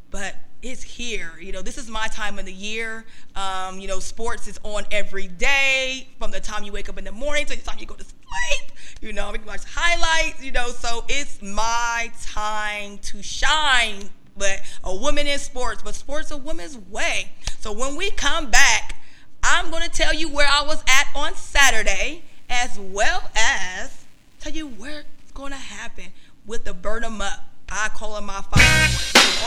[0.10, 1.32] But it's here.
[1.39, 3.05] You know, this is my time of the year.
[3.36, 7.05] Um, you know, sports is on every day from the time you wake up in
[7.05, 8.72] the morning to the time you go to sleep.
[9.01, 14.10] You know, we can watch highlights, you know, so it's my time to shine.
[14.38, 17.32] But a woman in sports, but sports a woman's way.
[17.60, 19.01] So when we come back,
[19.43, 24.05] I'm going to tell you where I was at on Saturday, as well as
[24.39, 26.05] tell you where it's going to happen
[26.45, 27.49] with the Burn 'em Up.
[27.72, 28.89] I call them my five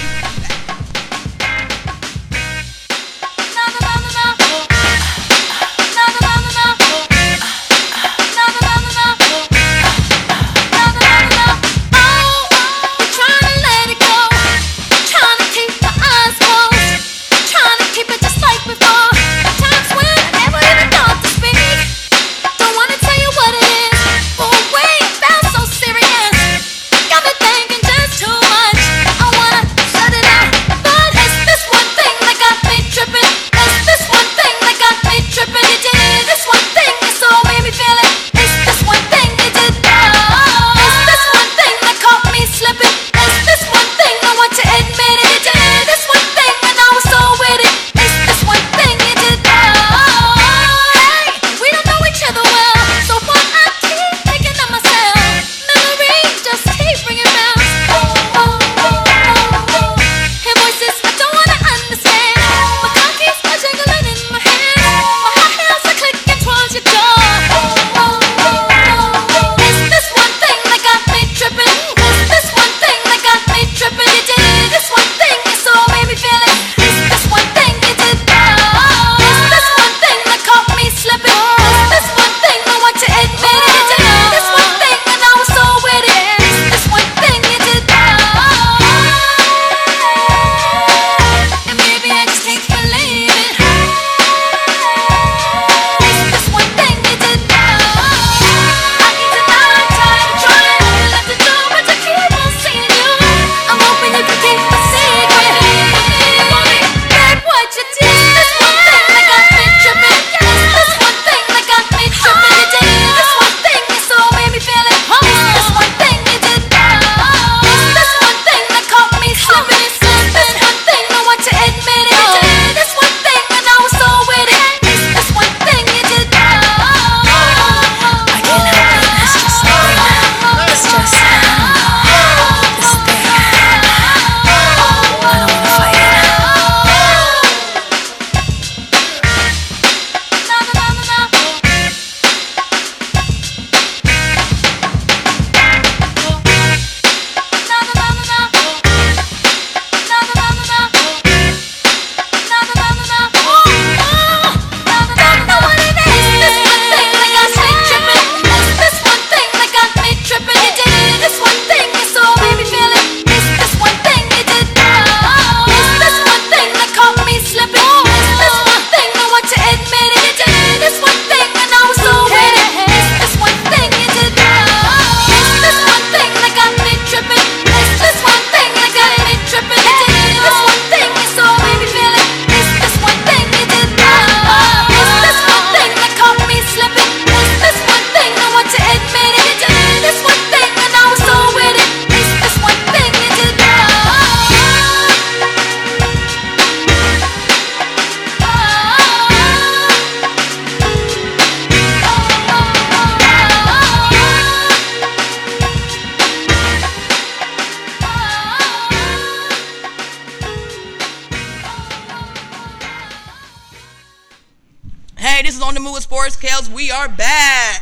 [217.33, 217.81] back.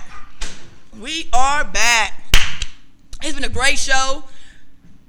[0.98, 2.24] We are back.
[3.22, 4.24] It's been a great show.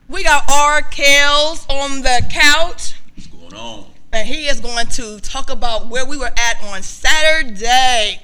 [0.09, 0.82] We got R.
[0.82, 2.95] Kels on the couch.
[3.14, 3.86] What's going on?
[4.12, 8.20] And he is going to talk about where we were at on Saturday.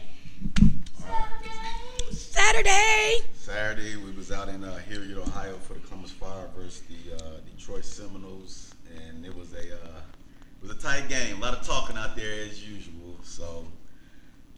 [2.11, 3.19] Saturday.
[3.35, 7.31] Saturday, we was out in uh, Hilliard, Ohio for the Columbus Fire versus the uh,
[7.57, 10.01] Detroit Seminoles, and it was a uh,
[10.61, 11.37] it was a tight game.
[11.37, 13.21] A lot of talking out there as usual.
[13.23, 13.65] So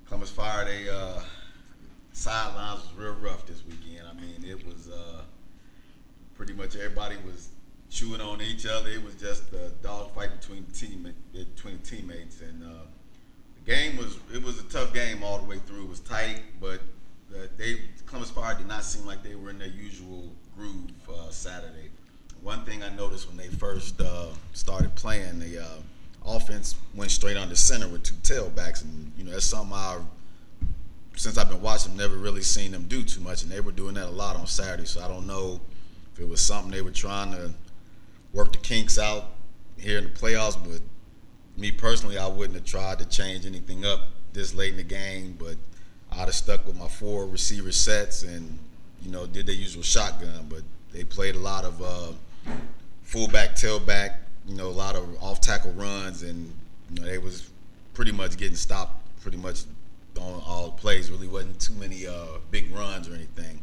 [0.06, 1.20] Columbus Fire, they uh,
[2.20, 4.06] sidelines was real rough this weekend.
[4.06, 5.22] I mean, it was uh,
[6.34, 7.48] pretty much everybody was
[7.88, 8.90] chewing on each other.
[8.90, 12.82] It was just a dogfight between team between teammates, and uh,
[13.54, 15.84] the game was it was a tough game all the way through.
[15.84, 16.80] It was tight, but
[17.30, 21.30] the, they Columbus Fire did not seem like they were in their usual groove uh,
[21.30, 21.88] Saturday.
[22.42, 25.68] One thing I noticed when they first uh, started playing, the uh,
[26.26, 30.00] offense went straight on the center with two tailbacks, and you know that's something I
[31.20, 33.94] since I've been watching, never really seen them do too much, and they were doing
[33.96, 34.86] that a lot on Saturday.
[34.86, 35.60] So I don't know
[36.14, 37.52] if it was something they were trying to
[38.32, 39.32] work the kinks out
[39.76, 40.80] here in the playoffs, but
[41.58, 45.36] me personally, I wouldn't have tried to change anything up this late in the game,
[45.38, 45.56] but
[46.10, 48.58] I'd have stuck with my four receiver sets and
[49.02, 50.46] you know did their usual shotgun.
[50.48, 52.52] But they played a lot of uh,
[53.02, 54.14] fullback, tailback,
[54.46, 56.50] you know, a lot of off tackle runs, and
[56.88, 57.50] you know they was
[57.92, 59.64] pretty much getting stopped pretty much
[60.20, 61.10] on all plays.
[61.10, 63.60] Really wasn't too many uh, big runs or anything.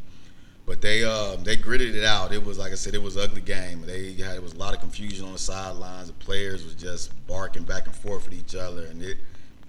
[0.66, 2.34] But they uh, they gritted it out.
[2.34, 3.82] It was like I said, it was an ugly game.
[3.86, 6.08] They had it was a lot of confusion on the sidelines.
[6.08, 9.18] The players was just barking back and forth with each other, and it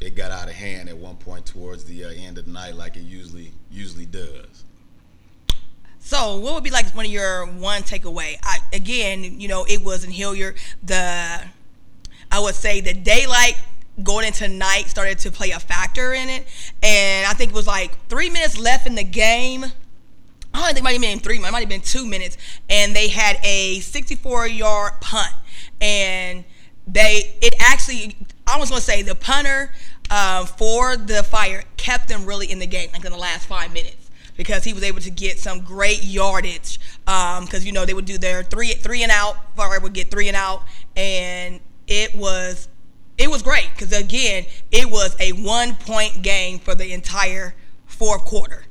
[0.00, 2.74] it got out of hand at one point towards the uh, end of the night,
[2.74, 4.64] like it usually usually does.
[6.00, 8.36] So, what would be like one of your one takeaway?
[8.42, 10.56] I, again, you know, it was in Hilliard.
[10.82, 11.42] The
[12.30, 13.56] I would say the daylight
[14.02, 16.46] going into night started to play a factor in it,
[16.82, 19.64] and I think it was like three minutes left in the game.
[20.54, 21.36] I don't think it might have been three.
[21.36, 22.36] It might have been two minutes,
[22.68, 25.34] and they had a 64-yard punt,
[25.80, 26.44] and
[26.86, 29.72] they it actually I was gonna say the punter
[30.10, 33.72] uh, for the fire kept them really in the game, like in the last five
[33.72, 36.80] minutes, because he was able to get some great yardage.
[37.04, 40.10] Because um, you know they would do their three three and out, fire would get
[40.10, 40.62] three and out,
[40.96, 42.68] and it was
[43.18, 47.54] it was great because again it was a one point game for the entire
[47.86, 48.64] fourth quarter.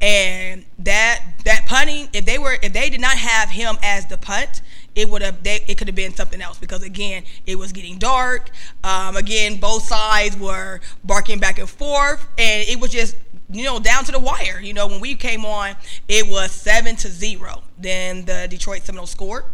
[0.00, 4.18] And that that punting if they were if they did not have him as the
[4.18, 4.60] punt
[4.94, 7.98] it would have they, it could have been something else because again it was getting
[7.98, 8.50] dark.
[8.82, 13.16] Um, again both sides were barking back and forth and it was just
[13.48, 14.60] you know down to the wire.
[14.60, 15.76] You know when we came on
[16.08, 17.62] it was seven to zero.
[17.78, 19.44] Then the detroit seminoles scored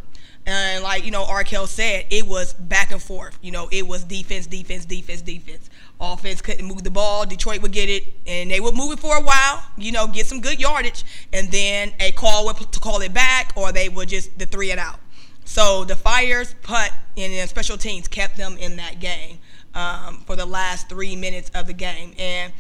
[0.47, 3.39] and like you know Arkel said it was back and forth.
[3.43, 5.71] You know it was defense defense defense defense.
[6.01, 7.27] Offense couldn't move the ball.
[7.27, 10.27] Detroit would get it and they would move it for a while you know get
[10.27, 14.09] some good yardage and then a call would to call it back or they would
[14.09, 14.99] just the three and out.
[15.45, 19.39] So the Fires punt and special teams kept them in that game
[19.75, 22.53] um, for the last three minutes of the game, and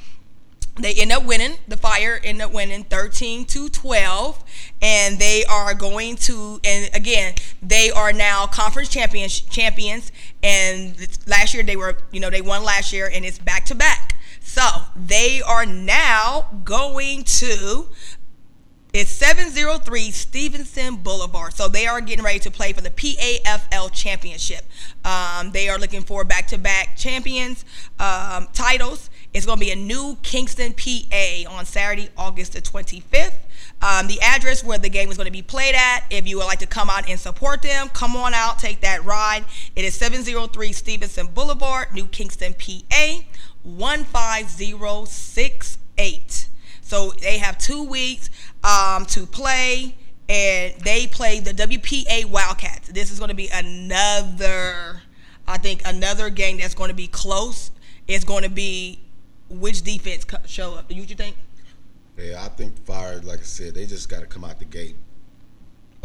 [0.76, 1.56] they end up winning.
[1.68, 4.44] The Fire end up winning 13 to 12,
[4.80, 6.60] and they are going to.
[6.64, 9.40] And again, they are now conference champions.
[9.40, 10.12] Champions,
[10.42, 10.96] and
[11.26, 14.16] last year they were, you know, they won last year, and it's back to back.
[14.40, 14.62] So
[14.96, 17.88] they are now going to
[18.92, 21.54] it's 703 Stevenson Boulevard.
[21.54, 24.64] So they are getting ready to play for the PAFL Championship.
[25.04, 27.64] Um, they are looking for back to back champions
[28.00, 29.08] um, titles.
[29.32, 33.34] It's going to be a new Kensington, PA on Saturday, August the 25th.
[33.80, 36.46] Um, the address where the game is going to be played at, if you would
[36.46, 39.44] like to come out and support them, come on out, take that ride.
[39.76, 43.20] It is 703 Stevenson Boulevard, New Kensington, PA,
[43.64, 46.48] 15068.
[46.82, 48.30] So they have two weeks
[48.64, 49.94] um, to play,
[50.28, 52.88] and they play the WPA Wildcats.
[52.88, 55.02] This is going to be another,
[55.46, 57.70] I think, another game that's going to be close.
[58.08, 58.98] It's going to be
[59.50, 60.90] which defense show up.
[60.90, 61.36] You what you think?
[62.16, 64.96] Yeah, I think Fire, like I said, they just got to come out the gate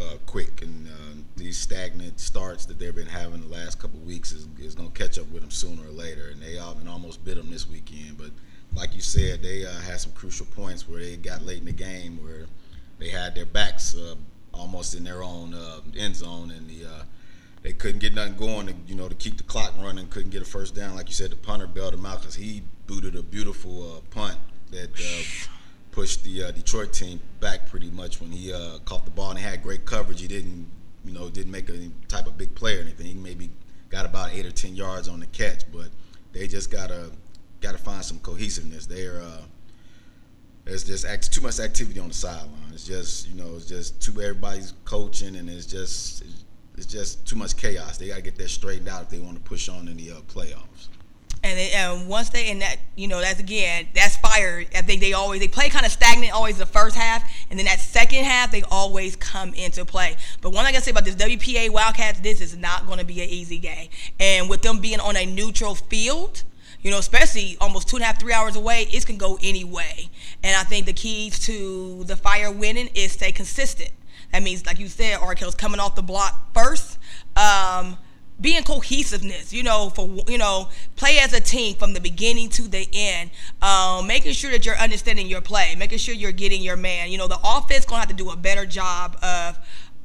[0.00, 4.32] uh, quick, and uh, these stagnant starts that they've been having the last couple weeks
[4.32, 7.36] is, is going to catch up with them sooner or later, and they almost bit
[7.36, 8.30] them this weekend, but
[8.74, 11.72] like you said, they uh, had some crucial points where they got late in the
[11.72, 12.46] game where
[12.98, 14.14] they had their backs uh,
[14.52, 17.02] almost in their own uh, end zone, and the uh,
[17.66, 18.68] they couldn't get nothing going.
[18.68, 20.94] To, you know, to keep the clock running, couldn't get a first down.
[20.94, 24.36] Like you said, the punter bailed him out because he booted a beautiful uh, punt
[24.70, 25.48] that uh,
[25.90, 28.52] pushed the Detroit team back pretty much when he
[28.84, 30.20] caught the ball and had great coverage.
[30.20, 30.64] He didn't,
[31.04, 33.06] you know, didn't make any type of big play or anything.
[33.06, 33.50] He maybe
[33.88, 35.88] got about eight or ten yards on the catch, but
[36.32, 37.10] they just got to
[37.60, 38.86] got to find some cohesiveness.
[38.86, 39.42] They're uh,
[40.66, 42.70] It's just act, too much activity on the sideline.
[42.72, 46.44] It's just you know, it's just too everybody's coaching, and it's just it's
[46.84, 47.96] just too much chaos.
[47.96, 50.10] They got to get that straightened out if they want to push on in the
[50.10, 50.88] uh, playoffs.
[51.42, 54.64] And, they, and once they in that, you know, that's again, that's fire.
[54.74, 57.66] I think they always they play kind of stagnant always the first half, and then
[57.66, 60.16] that second half they always come into play.
[60.40, 63.04] But one thing I can say about this WPA Wildcats, this is not going to
[63.04, 63.88] be an easy game.
[64.18, 66.42] And with them being on a neutral field,
[66.82, 69.64] you know, especially almost two and a half, three hours away, it can go any
[69.64, 70.08] way.
[70.42, 73.90] And I think the keys to the fire winning is stay consistent.
[74.36, 76.98] That means, like you said, Arkell's coming off the block first.
[77.36, 77.96] Um,
[78.38, 82.68] being cohesiveness, you know, for you know, play as a team from the beginning to
[82.68, 83.30] the end.
[83.62, 87.10] Um, making sure that you're understanding your play, making sure you're getting your man.
[87.10, 89.58] You know, the offense gonna have to do a better job of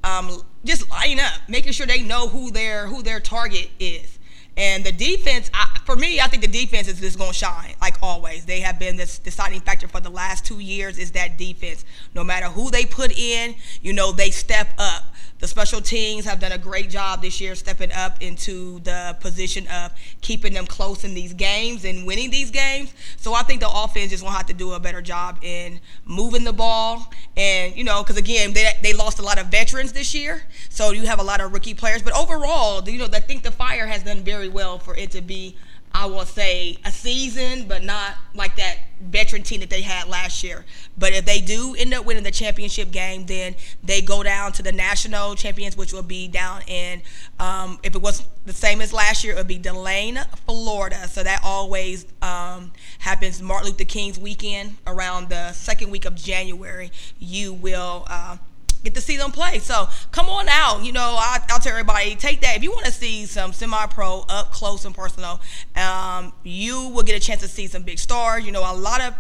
[0.05, 4.17] um, just lining up, making sure they know who their who their target is.
[4.57, 7.73] And the defense, I, for me, I think the defense is just going to shine
[7.79, 8.45] like always.
[8.45, 10.97] They have been this deciding factor for the last two years.
[10.97, 11.85] Is that defense?
[12.13, 15.11] No matter who they put in, you know, they step up.
[15.41, 19.67] The special teams have done a great job this year stepping up into the position
[19.67, 22.93] of keeping them close in these games and winning these games.
[23.17, 25.79] So I think the offense just going to have to do a better job in
[26.05, 27.11] moving the ball.
[27.35, 30.43] And, you know, because again, they, they lost a lot of veterans this year.
[30.69, 32.03] So you have a lot of rookie players.
[32.03, 35.21] But overall, you know, I think the Fire has done very well for it to
[35.21, 35.57] be–
[35.93, 40.43] I will say a season, but not like that veteran team that they had last
[40.43, 40.65] year.
[40.97, 44.63] But if they do end up winning the championship game, then they go down to
[44.63, 47.01] the national champions, which will be down in,
[47.39, 51.07] um, if it was the same as last year, it would be DeLand, Florida.
[51.07, 56.91] So that always um, happens Martin Luther King's weekend around the second week of January.
[57.19, 58.05] You will.
[58.07, 58.37] Uh,
[58.84, 59.59] get to see them play.
[59.59, 60.84] So come on out.
[60.84, 62.55] You know, I, will tell everybody, take that.
[62.55, 65.39] If you want to see some semi-pro up close and personal,
[65.75, 68.45] um, you will get a chance to see some big stars.
[68.45, 69.13] You know, a lot of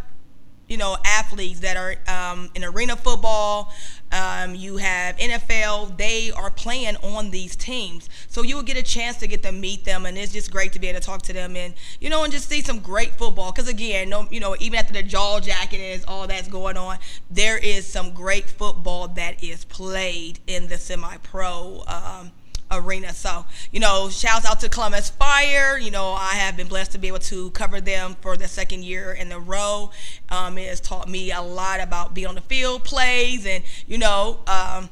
[0.71, 3.73] you know, athletes that are um, in arena football.
[4.13, 5.97] Um, you have NFL.
[5.97, 9.51] They are playing on these teams, so you will get a chance to get to
[9.51, 12.09] meet them, and it's just great to be able to talk to them and you
[12.09, 13.51] know, and just see some great football.
[13.51, 16.99] Because again, no, you know, even after the jaw jacket is all that's going on,
[17.29, 21.83] there is some great football that is played in the semi-pro.
[21.85, 22.31] Um,
[22.71, 23.13] arena.
[23.13, 25.77] So, you know, shouts out to Columbus Fire.
[25.77, 28.83] You know, I have been blessed to be able to cover them for the second
[28.83, 29.91] year in a row.
[30.29, 33.97] Um, it has taught me a lot about being on the field plays and, you
[33.97, 34.89] know, um,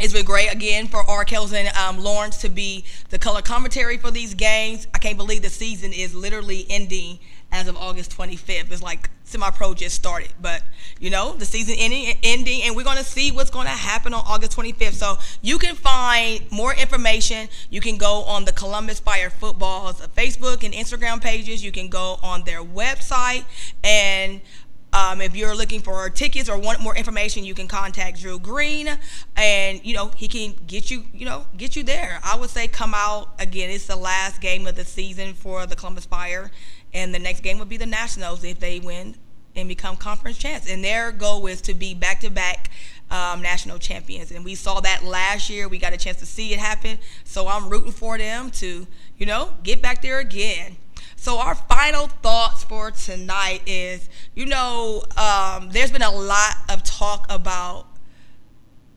[0.00, 4.10] it's been great again for Arkels and um, Lawrence to be the color commentary for
[4.10, 4.88] these games.
[4.92, 7.20] I can't believe the season is literally ending
[7.52, 8.72] as of August 25th.
[8.72, 10.62] It's like semi-pro just started, but
[11.00, 14.56] you know the season ending, ending, and we're gonna see what's gonna happen on August
[14.56, 14.92] 25th.
[14.92, 17.48] So you can find more information.
[17.70, 21.64] You can go on the Columbus Fire Football's Facebook and Instagram pages.
[21.64, 23.44] You can go on their website
[23.82, 24.40] and.
[24.94, 28.90] Um, if you're looking for tickets or want more information, you can contact Drew Green,
[29.36, 32.20] and you know he can get you, you know, get you there.
[32.22, 33.70] I would say come out again.
[33.70, 36.50] It's the last game of the season for the Columbus Fire,
[36.94, 39.16] and the next game would be the Nationals if they win
[39.54, 40.70] and become conference champs.
[40.70, 42.70] And their goal is to be back to back
[43.12, 44.30] national champions.
[44.30, 45.68] And we saw that last year.
[45.68, 46.98] We got a chance to see it happen.
[47.24, 48.86] So I'm rooting for them to,
[49.16, 50.76] you know, get back there again.
[51.16, 56.82] So our final thoughts for tonight is, you know, um, there's been a lot of
[56.82, 57.86] talk about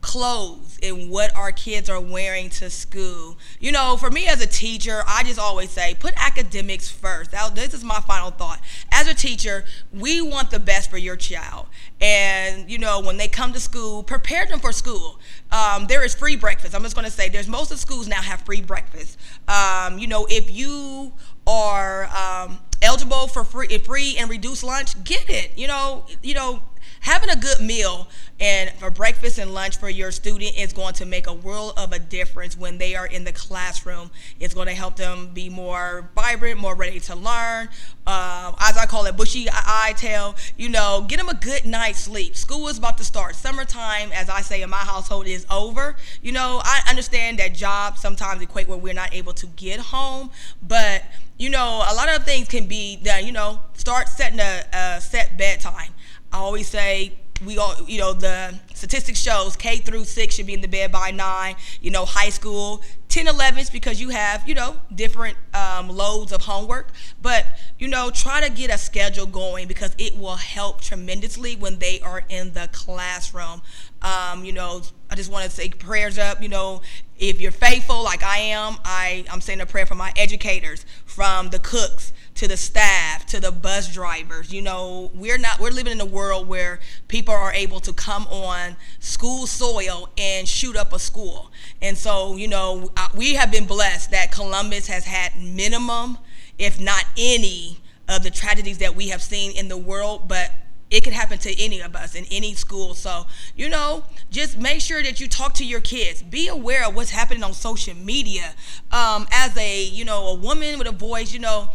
[0.02, 3.38] clothes and what our kids are wearing to school.
[3.60, 7.34] You know, for me as a teacher, I just always say put academics first.
[7.34, 8.60] Now, this is my final thought.
[8.92, 11.68] As a teacher, we want the best for your child.
[12.02, 15.20] And, you know, when they come to school, prepare them for school.
[15.52, 16.76] Um, there is free breakfast.
[16.76, 19.18] I'm just going to say there's most of schools now have free breakfast.
[19.48, 21.14] Um, you know, if you
[21.48, 25.58] are um, eligible for free, free and reduced lunch, get it.
[25.58, 26.62] You know, you know,
[27.06, 28.08] having a good meal
[28.39, 31.93] and for breakfast and lunch for your student is going to make a world of
[31.93, 34.10] a difference when they are in the classroom.
[34.39, 37.70] It's going to help them be more vibrant, more ready to learn.
[38.08, 40.36] Uh, as I call it, bushy eye tail.
[40.58, 42.36] You know, get them a good night's sleep.
[42.36, 43.36] School is about to start.
[43.36, 45.95] Summertime, as I say in my household, is over.
[46.24, 50.32] You know, I understand that jobs sometimes equate where we're not able to get home,
[50.68, 51.03] but
[51.38, 53.28] you know, a lot of things can be done.
[53.28, 55.91] You know, start setting a, a set bedtime
[56.36, 57.14] I always say
[57.46, 60.92] we all, you know, the statistics shows K through six should be in the bed
[60.92, 61.56] by nine.
[61.80, 66.42] You know, high school, 10, 11s because you have, you know, different um, loads of
[66.42, 66.92] homework.
[67.22, 67.46] But,
[67.80, 72.02] you know, try to get a schedule going because it will help tremendously when they
[72.02, 73.62] are in the classroom.
[74.02, 76.42] Um, you know, I just want to say prayers up.
[76.42, 76.82] You know,
[77.18, 81.50] if you're faithful like I am, I, I'm saying a prayer for my educators, from
[81.52, 84.52] the cooks to the staff, to the bus drivers.
[84.54, 88.28] You know, we're not we're living in a world where people are able to come
[88.28, 91.52] on school soil and shoot up a school.
[91.82, 96.18] And so, you know, we have been blessed that Columbus has had minimum,
[96.58, 100.52] if not any, of the tragedies that we have seen in the world, but
[100.92, 102.94] it could happen to any of us in any school.
[102.94, 103.26] So,
[103.56, 106.22] you know, just make sure that you talk to your kids.
[106.22, 108.54] Be aware of what's happening on social media.
[108.92, 111.70] Um, as a, you know, a woman with a voice, you know,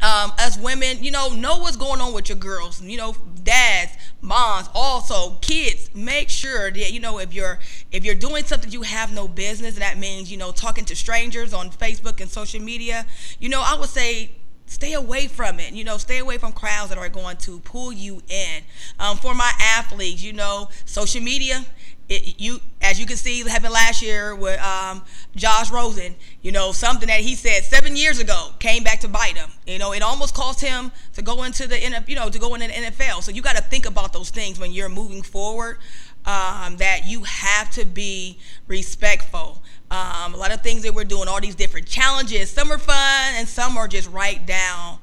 [0.00, 2.80] um, as women, you know, know what's going on with your girls.
[2.80, 5.90] You know, dads, moms, also kids.
[5.94, 7.58] Make sure that you know if you're
[7.90, 9.74] if you're doing something you have no business.
[9.74, 13.06] And that means you know talking to strangers on Facebook and social media.
[13.40, 14.30] You know, I would say
[14.66, 15.72] stay away from it.
[15.72, 18.62] You know, stay away from crowds that are going to pull you in.
[19.00, 21.64] Um, for my athletes, you know, social media.
[22.08, 25.02] It, you, as you can see, happened last year with um,
[25.36, 26.14] Josh Rosen.
[26.40, 29.50] You know, something that he said seven years ago came back to bite him.
[29.66, 32.68] You know, it almost cost him to go into the you know to go into
[32.68, 33.22] the NFL.
[33.22, 35.78] So you got to think about those things when you're moving forward.
[36.26, 39.62] Um, that you have to be respectful.
[39.90, 42.50] Um, a lot of things that we're doing, all these different challenges.
[42.50, 44.98] Some are fun and some are just right down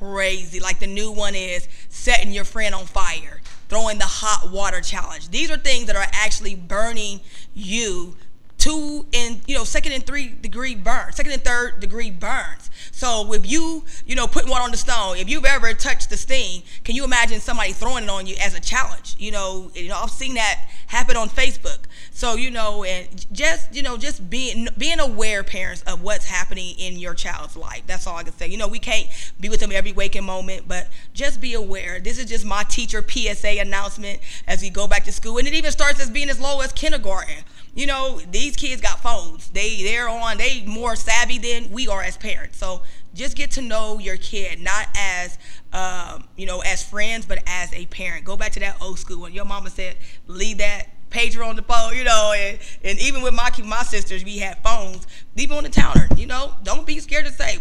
[0.00, 0.60] crazy.
[0.60, 3.39] Like the new one is setting your friend on fire,
[3.70, 5.30] throwing the hot water challenge.
[5.30, 7.20] These are things that are actually burning
[7.54, 8.16] you
[8.60, 12.70] two and you know second and three degree burns, second and third degree burns.
[12.92, 16.16] So if you you know putting water on the stone, if you've ever touched the
[16.16, 19.16] sting, can you imagine somebody throwing it on you as a challenge?
[19.18, 21.78] You know, you know I've seen that happen on Facebook.
[22.12, 26.74] So you know, and just you know, just being being aware, parents, of what's happening
[26.78, 27.82] in your child's life.
[27.86, 28.48] That's all I can say.
[28.48, 29.08] You know, we can't
[29.40, 31.98] be with them every waking moment, but just be aware.
[31.98, 35.54] This is just my teacher PSA announcement as we go back to school, and it
[35.54, 37.36] even starts as being as low as kindergarten.
[37.74, 39.48] You know, these kids got phones.
[39.50, 40.38] They they're on.
[40.38, 42.58] They more savvy than we are as parents.
[42.58, 42.82] So
[43.14, 45.38] just get to know your kid, not as
[45.72, 48.24] um, you know, as friends, but as a parent.
[48.24, 49.96] Go back to that old school when your mama said,
[50.26, 54.24] "Leave that pager on the phone," you know, and, and even with my my sisters,
[54.24, 55.06] we had phones.
[55.36, 56.54] Leave on the counter, you know.
[56.64, 57.58] Don't be scared to say,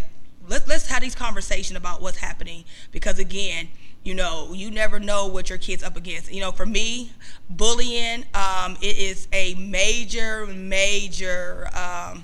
[0.47, 3.70] "Let's let's have these conversation about what's happening," because again,
[4.04, 6.32] you know, you never know what your kid's up against.
[6.32, 7.12] You know, for me,
[7.50, 12.24] bullying, um, it is a major, major um,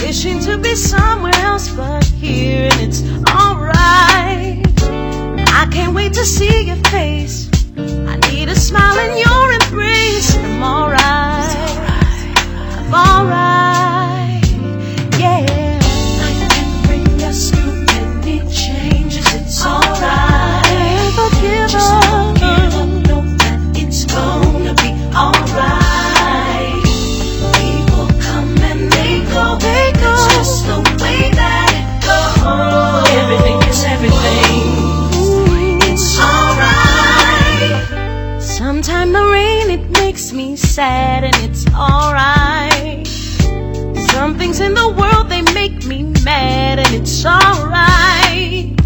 [0.00, 3.02] Wishing to be somewhere else but here, and it's
[3.34, 4.62] alright.
[5.50, 7.50] I can't wait to see your face.
[7.76, 10.36] I need a smile in your embrace.
[10.36, 11.00] I'm alright.
[12.78, 13.43] I'm alright.
[47.26, 48.76] it's alright.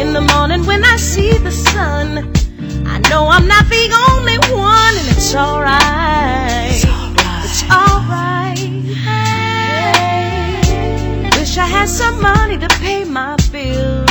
[0.00, 2.32] In the morning when I see the sun,
[2.86, 6.70] I know I'm not the only one, and it's alright.
[6.72, 7.44] It's alright.
[7.44, 8.58] It's alright.
[11.38, 14.08] Wish I had some money to pay my bills.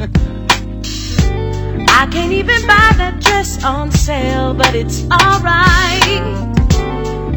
[2.00, 6.24] I can't even buy that dress on sale, but it's alright.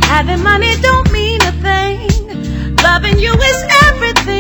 [0.05, 2.07] Having money don't mean a thing.
[2.77, 4.18] Loving you is everything.